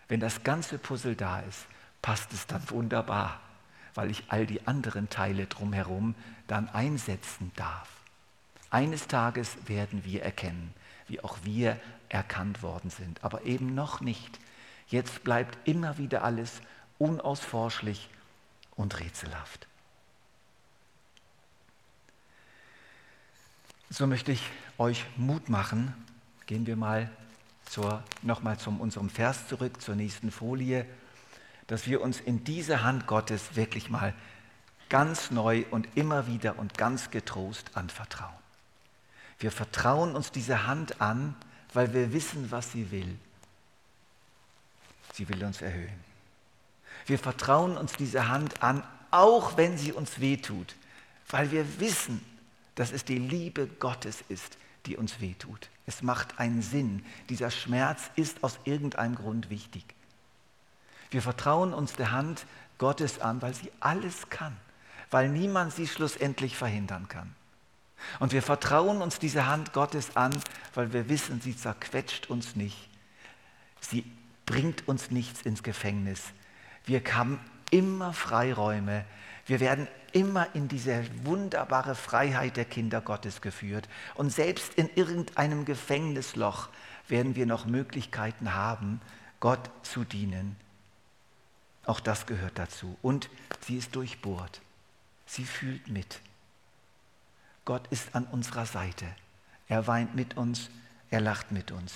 wenn 0.08 0.20
das 0.20 0.42
ganze 0.42 0.78
Puzzle 0.78 1.16
da 1.16 1.40
ist, 1.40 1.66
passt 2.02 2.32
es 2.32 2.46
dann 2.46 2.68
wunderbar, 2.70 3.40
weil 3.94 4.10
ich 4.10 4.24
all 4.28 4.46
die 4.46 4.66
anderen 4.66 5.08
Teile 5.08 5.46
drumherum 5.46 6.14
dann 6.46 6.68
einsetzen 6.68 7.52
darf. 7.56 7.88
Eines 8.70 9.08
Tages 9.08 9.56
werden 9.66 10.04
wir 10.04 10.22
erkennen, 10.22 10.74
wie 11.08 11.22
auch 11.22 11.38
wir 11.42 11.80
erkannt 12.08 12.62
worden 12.62 12.90
sind, 12.90 13.24
aber 13.24 13.42
eben 13.44 13.74
noch 13.74 14.00
nicht. 14.00 14.38
Jetzt 14.90 15.24
bleibt 15.24 15.56
immer 15.66 15.98
wieder 15.98 16.22
alles 16.22 16.60
unausforschlich 16.98 18.10
und 18.76 19.00
rätselhaft. 19.00 19.66
So 23.88 24.06
möchte 24.06 24.32
ich 24.32 24.42
euch 24.78 25.04
Mut 25.16 25.48
machen. 25.48 25.94
Gehen 26.46 26.66
wir 26.66 26.76
mal 26.76 27.10
nochmal 28.22 28.58
zu 28.58 28.70
unserem 28.70 29.10
Vers 29.10 29.46
zurück, 29.46 29.80
zur 29.80 29.94
nächsten 29.94 30.32
Folie, 30.32 30.86
dass 31.68 31.86
wir 31.86 32.00
uns 32.00 32.18
in 32.18 32.42
diese 32.42 32.82
Hand 32.82 33.06
Gottes 33.06 33.54
wirklich 33.54 33.90
mal 33.90 34.12
ganz 34.88 35.30
neu 35.30 35.64
und 35.70 35.86
immer 35.96 36.26
wieder 36.26 36.58
und 36.58 36.76
ganz 36.76 37.10
getrost 37.10 37.76
anvertrauen. 37.76 38.34
Wir 39.38 39.52
vertrauen 39.52 40.16
uns 40.16 40.32
diese 40.32 40.66
Hand 40.66 41.00
an, 41.00 41.36
weil 41.72 41.94
wir 41.94 42.12
wissen, 42.12 42.50
was 42.50 42.72
sie 42.72 42.90
will. 42.90 43.16
Sie 45.20 45.28
will 45.28 45.44
uns 45.44 45.60
erhöhen. 45.60 46.00
Wir 47.04 47.18
vertrauen 47.18 47.76
uns 47.76 47.92
diese 47.92 48.28
Hand 48.28 48.62
an, 48.62 48.82
auch 49.10 49.58
wenn 49.58 49.76
sie 49.76 49.92
uns 49.92 50.18
wehtut, 50.18 50.74
weil 51.28 51.50
wir 51.50 51.78
wissen, 51.78 52.24
dass 52.74 52.90
es 52.90 53.04
die 53.04 53.18
Liebe 53.18 53.66
Gottes 53.66 54.24
ist, 54.30 54.56
die 54.86 54.96
uns 54.96 55.20
wehtut. 55.20 55.68
Es 55.84 56.00
macht 56.00 56.38
einen 56.38 56.62
Sinn. 56.62 57.04
Dieser 57.28 57.50
Schmerz 57.50 58.10
ist 58.16 58.42
aus 58.42 58.58
irgendeinem 58.64 59.14
Grund 59.14 59.50
wichtig. 59.50 59.84
Wir 61.10 61.20
vertrauen 61.20 61.74
uns 61.74 61.92
der 61.92 62.12
Hand 62.12 62.46
Gottes 62.78 63.20
an, 63.20 63.42
weil 63.42 63.52
sie 63.52 63.70
alles 63.78 64.30
kann, 64.30 64.56
weil 65.10 65.28
niemand 65.28 65.74
sie 65.74 65.86
schlussendlich 65.86 66.56
verhindern 66.56 67.08
kann. 67.08 67.34
Und 68.20 68.32
wir 68.32 68.42
vertrauen 68.42 69.02
uns 69.02 69.18
diese 69.18 69.44
Hand 69.44 69.74
Gottes 69.74 70.16
an, 70.16 70.32
weil 70.72 70.94
wir 70.94 71.10
wissen, 71.10 71.42
sie 71.42 71.54
zerquetscht 71.54 72.30
uns 72.30 72.56
nicht. 72.56 72.88
Sie 73.82 74.10
bringt 74.50 74.88
uns 74.88 75.12
nichts 75.12 75.42
ins 75.42 75.62
Gefängnis. 75.62 76.22
Wir 76.84 77.00
haben 77.12 77.38
immer 77.70 78.12
Freiräume. 78.12 79.04
Wir 79.46 79.60
werden 79.60 79.86
immer 80.10 80.52
in 80.56 80.66
diese 80.66 81.04
wunderbare 81.22 81.94
Freiheit 81.94 82.56
der 82.56 82.64
Kinder 82.64 83.00
Gottes 83.00 83.42
geführt. 83.42 83.88
Und 84.16 84.30
selbst 84.30 84.74
in 84.74 84.90
irgendeinem 84.96 85.64
Gefängnisloch 85.64 86.68
werden 87.06 87.36
wir 87.36 87.46
noch 87.46 87.64
Möglichkeiten 87.66 88.52
haben, 88.52 89.00
Gott 89.38 89.70
zu 89.82 90.02
dienen. 90.02 90.56
Auch 91.86 92.00
das 92.00 92.26
gehört 92.26 92.58
dazu. 92.58 92.98
Und 93.02 93.30
sie 93.60 93.76
ist 93.76 93.94
durchbohrt. 93.94 94.60
Sie 95.26 95.44
fühlt 95.44 95.86
mit. 95.86 96.20
Gott 97.64 97.86
ist 97.90 98.16
an 98.16 98.24
unserer 98.24 98.66
Seite. 98.66 99.06
Er 99.68 99.86
weint 99.86 100.16
mit 100.16 100.36
uns, 100.36 100.70
er 101.08 101.20
lacht 101.20 101.52
mit 101.52 101.70
uns. 101.70 101.92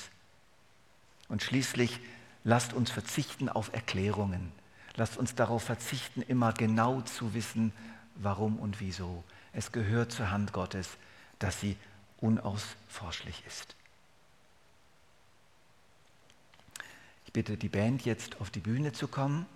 Und 1.28 1.42
schließlich 1.42 1.98
lasst 2.44 2.74
uns 2.74 2.90
verzichten 2.90 3.48
auf 3.48 3.72
Erklärungen. 3.72 4.52
Lasst 4.96 5.16
uns 5.16 5.34
darauf 5.34 5.64
verzichten, 5.64 6.22
immer 6.22 6.52
genau 6.52 7.00
zu 7.00 7.34
wissen, 7.34 7.72
warum 8.14 8.58
und 8.58 8.80
wieso. 8.80 9.24
Es 9.52 9.72
gehört 9.72 10.12
zur 10.12 10.30
Hand 10.30 10.52
Gottes, 10.52 10.90
dass 11.38 11.60
sie 11.60 11.76
unausforschlich 12.20 13.42
ist. 13.46 13.74
Ich 17.26 17.32
bitte 17.32 17.56
die 17.56 17.68
Band 17.68 18.04
jetzt 18.04 18.40
auf 18.40 18.50
die 18.50 18.60
Bühne 18.60 18.92
zu 18.92 19.08
kommen. 19.08 19.46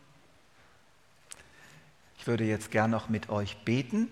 Ich 2.19 2.27
würde 2.27 2.45
jetzt 2.45 2.73
gern 2.73 2.91
noch 2.91 3.09
mit 3.09 3.29
euch 3.29 3.57
beten 3.65 4.09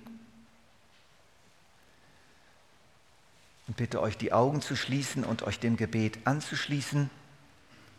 und 3.67 3.77
bitte 3.77 4.01
euch 4.01 4.17
die 4.17 4.33
Augen 4.33 4.61
zu 4.61 4.77
schließen 4.77 5.25
und 5.25 5.43
euch 5.43 5.59
dem 5.59 5.77
Gebet 5.77 6.19
anzuschließen. 6.25 7.11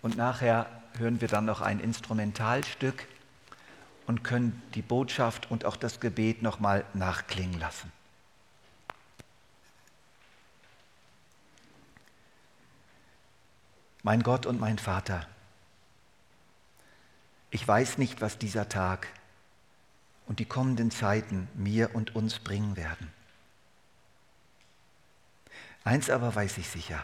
Und 0.01 0.17
nachher 0.17 0.67
hören 0.97 1.21
wir 1.21 1.27
dann 1.27 1.45
noch 1.45 1.61
ein 1.61 1.79
Instrumentalstück 1.79 3.07
und 4.05 4.23
können 4.23 4.61
die 4.73 4.81
Botschaft 4.81 5.51
und 5.51 5.65
auch 5.65 5.75
das 5.75 5.99
Gebet 5.99 6.41
nochmal 6.41 6.85
nachklingen 6.93 7.59
lassen. 7.59 7.91
Mein 14.03 14.23
Gott 14.23 14.45
und 14.45 14.59
mein 14.59 14.77
Vater, 14.77 15.27
ich 17.49 17.67
weiß 17.67 17.97
nicht, 17.97 18.21
was 18.21 18.37
dieser 18.37 18.69
Tag 18.69 19.07
und 20.27 20.39
die 20.39 20.45
kommenden 20.45 20.91
Zeiten 20.91 21.49
mir 21.55 21.93
und 21.95 22.15
uns 22.15 22.39
bringen 22.39 22.77
werden. 22.77 23.11
Eins 25.83 26.09
aber 26.09 26.35
weiß 26.35 26.57
ich 26.57 26.69
sicher, 26.69 27.03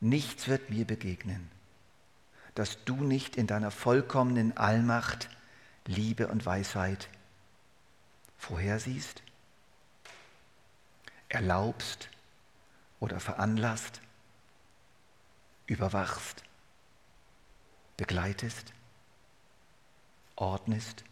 nichts 0.00 0.48
wird 0.48 0.70
mir 0.70 0.86
begegnen, 0.86 1.50
dass 2.54 2.84
du 2.84 2.96
nicht 2.96 3.36
in 3.36 3.46
deiner 3.46 3.70
vollkommenen 3.70 4.56
Allmacht 4.56 5.28
Liebe 5.86 6.28
und 6.28 6.46
Weisheit 6.46 7.08
vorhersiehst, 8.38 9.22
erlaubst 11.28 12.08
oder 13.00 13.20
veranlasst, 13.20 14.00
überwachst, 15.66 16.44
begleitest, 17.96 18.72
ordnest, 20.36 21.04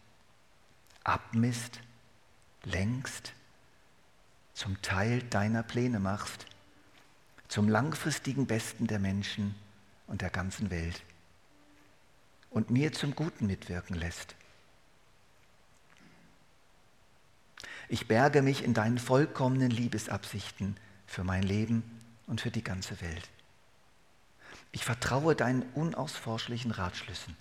abmisst, 1.05 1.81
lenkst, 2.65 3.33
zum 4.55 4.81
Teil 4.83 5.23
deiner 5.23 5.63
Pläne 5.63 6.01
machst, 6.01 6.47
zum 7.53 7.69
langfristigen 7.69 8.47
Besten 8.47 8.87
der 8.87 8.99
Menschen 8.99 9.55
und 10.07 10.23
der 10.23 10.31
ganzen 10.31 10.71
Welt 10.71 11.03
und 12.49 12.71
mir 12.71 12.95
zum 12.95 13.15
Guten 13.15 13.47
mitwirken 13.47 13.95
lässt. 13.95 14.35
Ich 17.91 18.09
berge 18.09 18.41
mich 18.41 18.65
in 18.65 18.73
deinen 18.73 18.97
vollkommenen 18.99 19.71
Liebesabsichten 19.71 20.79
für 21.07 21.25
mein 21.25 21.43
Leben 21.43 21.83
und 22.27 22.41
für 22.41 22.51
die 22.51 22.65
ganze 22.65 22.99
Welt. 23.03 23.29
Ich 24.71 24.87
vertraue 24.87 25.37
deinen 25.37 25.61
unausforschlichen 25.75 26.71
Ratschlüssen. 26.71 27.37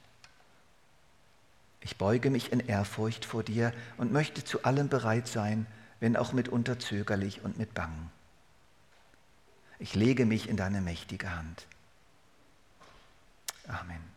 Ich 1.80 1.95
beuge 1.95 2.30
mich 2.32 2.51
in 2.51 2.59
Ehrfurcht 2.59 3.24
vor 3.24 3.43
dir 3.43 3.72
und 3.95 4.12
möchte 4.12 4.43
zu 4.43 4.64
allem 4.64 4.89
bereit 4.89 5.30
sein, 5.30 5.68
wenn 6.01 6.18
auch 6.18 6.34
mitunter 6.34 6.80
zögerlich 6.80 7.45
und 7.45 7.57
mit 7.57 7.74
Bangen. 7.74 8.12
Ich 9.82 9.95
lege 9.95 10.27
mich 10.27 10.47
in 10.47 10.57
deine 10.57 10.79
mächtige 10.79 11.36
Hand. 11.36 11.65
Amen. 13.67 14.11